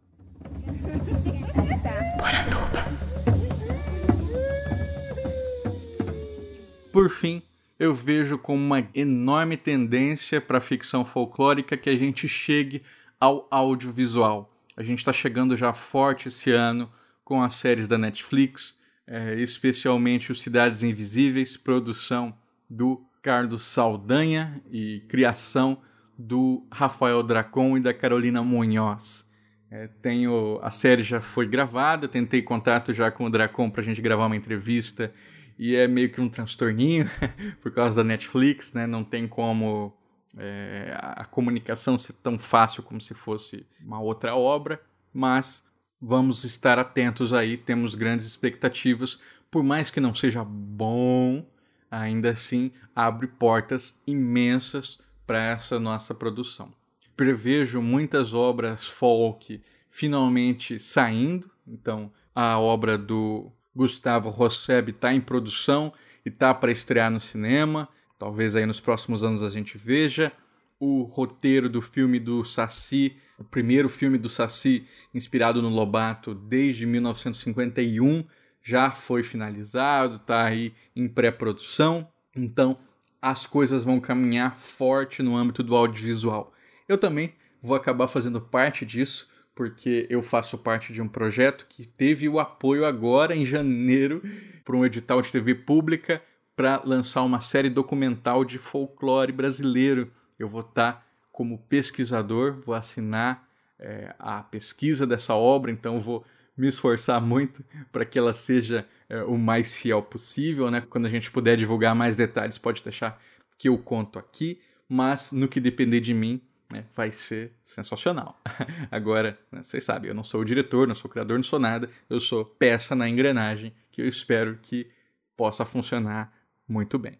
Por 6.91 7.09
fim, 7.09 7.41
eu 7.79 7.93
vejo 7.93 8.37
como 8.37 8.63
uma 8.63 8.87
enorme 8.93 9.55
tendência 9.55 10.41
para 10.41 10.57
a 10.57 10.61
ficção 10.61 11.05
folclórica 11.05 11.77
que 11.77 11.89
a 11.89 11.97
gente 11.97 12.27
chegue 12.27 12.81
ao 13.19 13.47
audiovisual. 13.51 14.53
A 14.75 14.83
gente 14.83 14.99
está 14.99 15.13
chegando 15.13 15.55
já 15.55 15.73
forte 15.73 16.27
esse 16.27 16.51
ano 16.51 16.91
com 17.23 17.41
as 17.41 17.55
séries 17.55 17.87
da 17.87 17.97
Netflix, 17.97 18.79
é, 19.05 19.35
especialmente 19.35 20.31
os 20.31 20.41
Cidades 20.41 20.83
Invisíveis, 20.83 21.57
produção 21.57 22.35
do 22.69 23.05
Carlos 23.21 23.63
Saldanha 23.63 24.61
e 24.71 25.01
criação 25.07 25.81
do 26.17 26.65
Rafael 26.71 27.21
Dracon 27.21 27.77
e 27.77 27.79
da 27.79 27.93
Carolina 27.93 28.41
Munhoz. 28.41 29.25
É, 29.69 29.87
tenho, 30.01 30.59
a 30.61 30.71
série 30.71 31.03
já 31.03 31.19
foi 31.19 31.45
gravada, 31.45 32.07
tentei 32.07 32.41
contato 32.41 32.93
já 32.93 33.11
com 33.11 33.25
o 33.25 33.29
Dracon 33.29 33.69
para 33.69 33.81
a 33.81 33.83
gente 33.83 34.01
gravar 34.01 34.27
uma 34.27 34.35
entrevista 34.35 35.11
e 35.57 35.75
é 35.75 35.87
meio 35.87 36.11
que 36.11 36.21
um 36.21 36.29
transtorninho 36.29 37.09
por 37.61 37.71
causa 37.71 37.97
da 37.97 38.03
Netflix, 38.03 38.73
né? 38.73 38.85
Não 38.85 39.03
tem 39.03 39.27
como 39.27 39.95
é, 40.37 40.95
a 40.99 41.25
comunicação 41.25 41.97
ser 41.97 42.13
tão 42.13 42.37
fácil 42.37 42.83
como 42.83 43.01
se 43.01 43.13
fosse 43.13 43.65
uma 43.83 43.99
outra 43.99 44.35
obra, 44.35 44.81
mas 45.13 45.67
vamos 45.99 46.43
estar 46.43 46.77
atentos 46.77 47.33
aí, 47.33 47.57
temos 47.57 47.95
grandes 47.95 48.27
expectativas, 48.27 49.19
por 49.49 49.63
mais 49.63 49.89
que 49.89 49.99
não 49.99 50.13
seja 50.13 50.43
bom, 50.43 51.45
ainda 51.89 52.31
assim 52.31 52.71
abre 52.95 53.27
portas 53.27 53.99
imensas 54.05 54.99
para 55.25 55.41
essa 55.41 55.79
nossa 55.79 56.13
produção. 56.13 56.71
Prevejo 57.15 57.81
muitas 57.81 58.33
obras 58.33 58.85
folk 58.85 59.61
finalmente 59.89 60.77
saindo, 60.79 61.49
então 61.65 62.11
a 62.35 62.59
obra 62.59 62.97
do 62.97 63.51
Gustavo 63.77 64.29
Rosseb 64.31 64.89
está 64.89 65.13
em 65.13 65.21
produção 65.21 65.93
e 66.25 66.29
está 66.29 66.51
para 66.51 66.71
estrear 66.71 67.11
no 67.11 67.21
cinema. 67.21 67.87
Talvez 68.17 68.55
aí 68.55 68.65
nos 68.65 68.79
próximos 68.79 69.23
anos 69.23 69.43
a 69.43 69.49
gente 69.51 69.77
veja 69.77 70.31
o 70.79 71.03
roteiro 71.03 71.69
do 71.69 71.79
filme 71.79 72.19
do 72.19 72.43
Saci, 72.43 73.15
o 73.37 73.43
primeiro 73.43 73.87
filme 73.87 74.17
do 74.17 74.29
Saci 74.29 74.87
inspirado 75.13 75.61
no 75.61 75.69
Lobato 75.69 76.33
desde 76.33 76.87
1951, 76.87 78.23
já 78.63 78.91
foi 78.91 79.21
finalizado, 79.21 80.15
está 80.15 80.43
aí 80.43 80.73
em 80.95 81.07
pré-produção. 81.07 82.07
Então 82.35 82.79
as 83.21 83.45
coisas 83.45 83.83
vão 83.83 83.99
caminhar 83.99 84.57
forte 84.57 85.21
no 85.21 85.37
âmbito 85.37 85.61
do 85.61 85.75
audiovisual. 85.75 86.51
Eu 86.87 86.97
também 86.97 87.35
vou 87.61 87.75
acabar 87.75 88.07
fazendo 88.07 88.41
parte 88.41 88.85
disso, 88.85 89.27
porque 89.57 90.05
eu 90.07 90.21
faço 90.21 90.55
parte 90.55 90.93
de 90.93 91.01
um 91.01 91.07
projeto 91.07 91.65
que 91.67 91.87
teve 91.87 92.29
o 92.29 92.39
apoio 92.39 92.85
agora 92.85 93.35
em 93.35 93.43
janeiro 93.43 94.21
por 94.63 94.75
um 94.75 94.85
edital 94.85 95.19
de 95.19 95.31
TV 95.31 95.55
pública 95.55 96.21
para 96.55 96.79
lançar 96.85 97.23
uma 97.23 97.41
série 97.41 97.67
documental 97.67 98.45
de 98.45 98.59
folclore 98.59 99.31
brasileiro. 99.31 100.11
Eu 100.37 100.47
vou 100.47 100.61
estar 100.61 100.93
tá 100.93 101.05
como 101.31 101.57
pesquisador, 101.57 102.61
vou 102.63 102.75
assinar 102.75 103.49
é, 103.79 104.13
a 104.19 104.43
pesquisa 104.43 105.07
dessa 105.07 105.33
obra, 105.33 105.71
então 105.71 105.99
vou 105.99 106.23
me 106.55 106.67
esforçar 106.67 107.19
muito 107.19 107.65
para 107.91 108.05
que 108.05 108.19
ela 108.19 108.35
seja 108.35 108.85
é, 109.09 109.23
o 109.23 109.39
mais 109.39 109.75
fiel 109.75 110.03
possível. 110.03 110.69
Né? 110.69 110.81
Quando 110.87 111.07
a 111.07 111.09
gente 111.09 111.31
puder 111.31 111.57
divulgar 111.57 111.95
mais 111.95 112.15
detalhes, 112.15 112.59
pode 112.59 112.83
deixar 112.83 113.19
que 113.57 113.69
eu 113.69 113.77
conto 113.79 114.19
aqui, 114.19 114.61
mas 114.87 115.31
no 115.31 115.47
que 115.47 115.59
depender 115.59 115.99
de 115.99 116.13
mim, 116.13 116.39
né, 116.71 116.85
vai 116.95 117.11
ser 117.11 117.53
sensacional. 117.65 118.39
Agora, 118.91 119.39
né, 119.51 119.63
vocês 119.63 119.83
sabem, 119.83 120.09
eu 120.09 120.15
não 120.15 120.23
sou 120.23 120.41
o 120.41 120.45
diretor, 120.45 120.87
não 120.87 120.95
sou 120.95 121.09
o 121.09 121.11
criador, 121.11 121.37
não 121.37 121.43
sou 121.43 121.59
nada, 121.59 121.89
eu 122.09 122.19
sou 122.19 122.45
peça 122.45 122.95
na 122.95 123.07
engrenagem 123.07 123.73
que 123.91 124.01
eu 124.01 124.07
espero 124.07 124.57
que 124.61 124.89
possa 125.35 125.65
funcionar 125.65 126.33
muito 126.67 126.97
bem. 126.97 127.17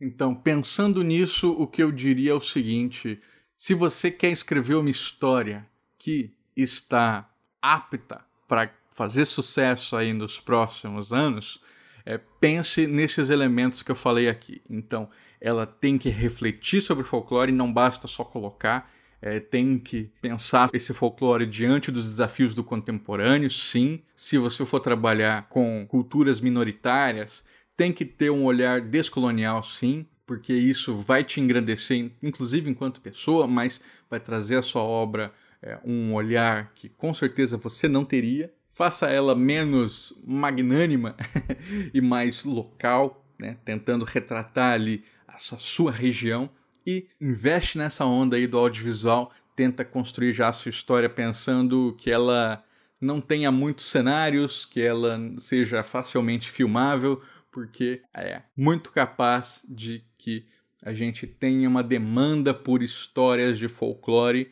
Então, 0.00 0.34
pensando 0.34 1.02
nisso, 1.02 1.52
o 1.52 1.66
que 1.66 1.82
eu 1.82 1.92
diria 1.92 2.30
é 2.30 2.34
o 2.34 2.40
seguinte: 2.40 3.20
se 3.56 3.74
você 3.74 4.10
quer 4.10 4.30
escrever 4.30 4.74
uma 4.74 4.90
história 4.90 5.68
que 5.98 6.34
está 6.56 7.30
apta 7.60 8.24
para 8.48 8.72
fazer 8.92 9.26
sucesso 9.26 9.96
aí 9.96 10.12
nos 10.12 10.40
próximos 10.40 11.12
anos, 11.12 11.60
é, 12.04 12.18
pense 12.40 12.86
nesses 12.86 13.30
elementos 13.30 13.82
que 13.82 13.90
eu 13.90 13.96
falei 13.96 14.28
aqui. 14.28 14.60
Então, 14.68 15.08
ela 15.40 15.66
tem 15.66 15.98
que 15.98 16.08
refletir 16.08 16.80
sobre 16.80 17.04
o 17.04 17.06
folclore, 17.06 17.52
não 17.52 17.72
basta 17.72 18.06
só 18.06 18.24
colocar, 18.24 18.90
é, 19.22 19.38
tem 19.38 19.78
que 19.78 20.10
pensar 20.20 20.70
esse 20.72 20.94
folclore 20.94 21.46
diante 21.46 21.90
dos 21.90 22.08
desafios 22.08 22.54
do 22.54 22.64
contemporâneo, 22.64 23.50
sim. 23.50 24.02
Se 24.16 24.38
você 24.38 24.64
for 24.64 24.80
trabalhar 24.80 25.48
com 25.48 25.86
culturas 25.86 26.40
minoritárias, 26.40 27.44
tem 27.76 27.92
que 27.92 28.04
ter 28.04 28.30
um 28.30 28.44
olhar 28.44 28.80
descolonial, 28.80 29.62
sim, 29.62 30.06
porque 30.26 30.52
isso 30.52 30.94
vai 30.94 31.24
te 31.24 31.40
engrandecer, 31.40 32.12
inclusive 32.22 32.70
enquanto 32.70 33.00
pessoa, 33.00 33.46
mas 33.46 33.80
vai 34.08 34.20
trazer 34.20 34.56
à 34.56 34.62
sua 34.62 34.82
obra 34.82 35.32
é, 35.62 35.78
um 35.84 36.14
olhar 36.14 36.72
que 36.74 36.88
com 36.88 37.12
certeza 37.12 37.56
você 37.56 37.88
não 37.88 38.04
teria. 38.04 38.52
Faça 38.80 39.10
ela 39.10 39.34
menos 39.34 40.14
magnânima 40.26 41.14
e 41.92 42.00
mais 42.00 42.44
local, 42.44 43.22
né, 43.38 43.58
tentando 43.62 44.06
retratar 44.06 44.72
ali 44.72 45.04
a 45.28 45.36
sua, 45.36 45.92
região 45.92 46.48
e 46.86 47.06
investe 47.20 47.76
nessa 47.76 48.06
onda 48.06 48.36
aí 48.36 48.46
do 48.46 48.56
audiovisual, 48.56 49.30
tenta 49.54 49.84
construir 49.84 50.32
já 50.32 50.48
a 50.48 50.54
sua 50.54 50.70
história 50.70 51.10
pensando 51.10 51.94
que 51.98 52.10
ela 52.10 52.64
não 52.98 53.20
tenha 53.20 53.52
muitos 53.52 53.90
cenários, 53.90 54.64
que 54.64 54.80
ela 54.80 55.20
seja 55.36 55.82
facilmente 55.82 56.50
filmável, 56.50 57.20
porque 57.52 58.00
é 58.14 58.40
muito 58.56 58.92
capaz 58.92 59.62
de 59.68 60.02
que 60.16 60.46
a 60.82 60.94
gente 60.94 61.26
tenha 61.26 61.68
uma 61.68 61.82
demanda 61.82 62.54
por 62.54 62.82
histórias 62.82 63.58
de 63.58 63.68
folclore 63.68 64.50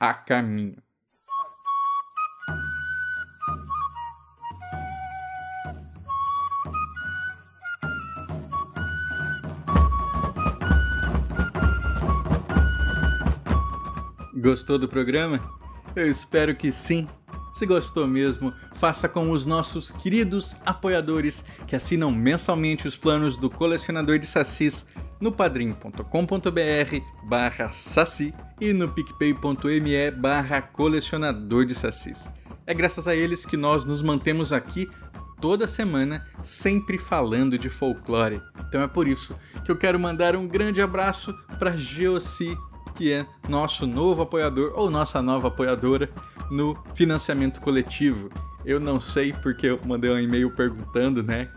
a 0.00 0.12
caminho. 0.12 0.82
Gostou 14.48 14.78
do 14.78 14.88
programa? 14.88 15.42
Eu 15.94 16.10
espero 16.10 16.56
que 16.56 16.72
sim. 16.72 17.06
Se 17.52 17.66
gostou 17.66 18.06
mesmo, 18.06 18.50
faça 18.76 19.06
com 19.06 19.30
os 19.30 19.44
nossos 19.44 19.90
queridos 19.90 20.56
apoiadores 20.64 21.44
que 21.66 21.76
assinam 21.76 22.10
mensalmente 22.10 22.88
os 22.88 22.96
planos 22.96 23.36
do 23.36 23.50
colecionador 23.50 24.18
de 24.18 24.24
sacis 24.24 24.86
no 25.20 25.30
padrim.com.br 25.30 26.00
barra 27.24 27.68
saci 27.68 28.32
e 28.58 28.72
no 28.72 28.88
picpay.me 28.88 30.10
barra 30.12 30.62
colecionador 30.62 31.66
de 31.66 31.74
sacis. 31.74 32.30
É 32.66 32.72
graças 32.72 33.06
a 33.06 33.14
eles 33.14 33.44
que 33.44 33.58
nós 33.58 33.84
nos 33.84 34.00
mantemos 34.00 34.50
aqui 34.50 34.88
toda 35.42 35.68
semana, 35.68 36.26
sempre 36.42 36.96
falando 36.96 37.58
de 37.58 37.68
folclore. 37.68 38.40
Então 38.66 38.80
é 38.80 38.88
por 38.88 39.06
isso 39.06 39.36
que 39.62 39.70
eu 39.70 39.76
quero 39.76 40.00
mandar 40.00 40.34
um 40.34 40.48
grande 40.48 40.80
abraço 40.80 41.34
para 41.58 41.76
Geossi, 41.76 42.56
que 42.98 43.12
é 43.12 43.24
nosso 43.48 43.86
novo 43.86 44.22
apoiador 44.22 44.72
ou 44.74 44.90
nossa 44.90 45.22
nova 45.22 45.46
apoiadora 45.46 46.10
no 46.50 46.76
financiamento 46.96 47.60
coletivo. 47.60 48.28
Eu 48.64 48.80
não 48.80 49.00
sei 49.00 49.32
porque 49.32 49.68
eu 49.68 49.80
mandei 49.86 50.10
um 50.10 50.18
e-mail 50.18 50.50
perguntando, 50.50 51.22
né? 51.22 51.48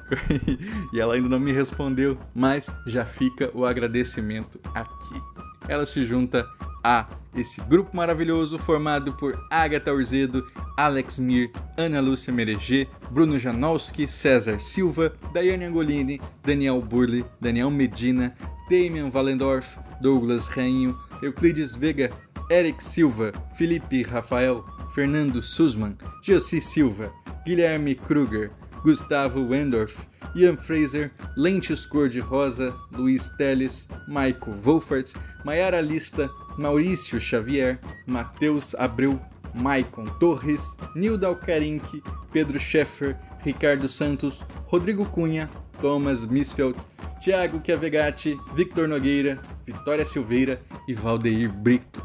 e 0.93 0.99
ela 0.99 1.15
ainda 1.15 1.27
não 1.27 1.39
me 1.39 1.51
respondeu, 1.51 2.15
mas 2.33 2.69
já 2.85 3.03
fica 3.03 3.49
o 3.55 3.65
agradecimento 3.65 4.59
aqui. 4.75 5.19
Ela 5.67 5.83
se 5.87 6.05
junta 6.05 6.47
a 6.83 7.07
esse 7.35 7.59
grupo 7.61 7.97
maravilhoso 7.97 8.59
formado 8.59 9.13
por 9.13 9.35
Agatha 9.49 9.91
Urzedo, 9.91 10.45
Alex 10.77 11.17
Mir, 11.17 11.51
Ana 11.75 11.99
Lúcia 11.99 12.31
Mereger, 12.31 12.87
Bruno 13.09 13.39
Janowski, 13.39 14.07
César 14.07 14.59
Silva, 14.59 15.11
Daiane 15.33 15.65
Angolini, 15.65 16.21
Daniel 16.43 16.79
Burli, 16.81 17.25
Daniel 17.39 17.71
Medina, 17.71 18.35
Damian 18.69 19.09
Valendorf, 19.09 19.77
Douglas 20.01 20.47
Rainho, 20.47 20.97
Euclides 21.21 21.75
Vega, 21.75 22.11
Eric 22.49 22.81
Silva, 22.81 23.31
Felipe 23.57 24.03
Rafael, 24.03 24.65
Fernando 24.93 25.41
Sussman, 25.41 25.97
Josi 26.23 26.59
Silva, 26.61 27.13
Guilherme 27.45 27.95
Kruger, 27.95 28.51
Gustavo 28.83 29.41
Wendorf, 29.41 30.05
Ian 30.35 30.57
Fraser, 30.57 31.11
Lentes 31.37 31.85
Cor-de-Rosa, 31.85 32.73
Luiz 32.91 33.29
Teles, 33.37 33.87
Maico 34.07 34.51
Wolfert, 34.51 35.13
Maiara 35.45 35.81
Lista, 35.81 36.29
Maurício 36.57 37.19
Xavier, 37.19 37.79
Matheus 38.07 38.73
Abreu, 38.75 39.19
Maicon 39.55 40.07
Torres, 40.19 40.75
Nilda 40.95 41.27
Alcarinque, 41.27 42.01
Pedro 42.31 42.59
Scheffer, 42.59 43.17
Ricardo 43.45 43.87
Santos, 43.87 44.43
Rodrigo 44.71 45.05
Cunha, 45.05 45.49
Thomas 45.81 46.25
Misfeld, 46.25 46.85
Thiago 47.23 47.61
Chiavegatti, 47.63 48.39
Victor 48.55 48.87
Nogueira, 48.87 49.39
Vitória 49.63 50.03
Silveira 50.03 50.59
e 50.87 50.93
Valdeir 50.95 51.53
Brito. 51.53 52.03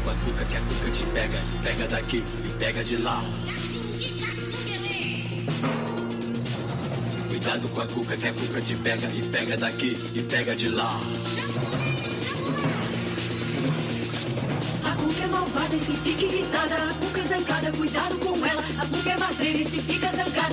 Cuidado 0.00 0.02
com 0.02 0.10
a 0.10 0.14
cuca 0.14 0.44
que 0.46 0.56
a 0.56 0.60
cuca 0.60 0.90
te 0.90 1.04
pega 1.12 1.38
e 1.38 1.58
pega 1.62 1.88
daqui 1.88 2.24
e 2.44 2.48
pega 2.58 2.84
de 2.84 2.96
lá. 2.96 3.22
Cuidado 7.28 7.68
com 7.68 7.80
a 7.80 7.86
cuca 7.86 8.16
que 8.16 8.28
a 8.28 8.32
cuca 8.32 8.60
te 8.60 8.76
pega 8.76 9.08
e 9.08 9.22
pega 9.22 9.56
daqui 9.56 9.98
e 10.14 10.22
pega 10.22 10.54
de 10.54 10.68
lá. 10.68 11.00
A 14.84 14.92
cuca 14.94 15.22
é 15.22 15.26
malvada 15.26 15.76
e 15.76 15.80
se 15.80 15.94
fica 15.96 16.24
irritada, 16.24 16.74
a 16.76 16.94
cuca 16.94 17.20
é 17.20 17.24
zangada, 17.24 17.72
cuidado 17.72 18.18
com 18.20 18.46
ela. 18.46 18.62
A 18.78 18.86
cuca 18.86 19.10
é 19.10 19.16
matreira 19.18 19.58
e 19.58 19.66
se 19.66 19.80
fica 19.80 20.10
zangada, 20.12 20.49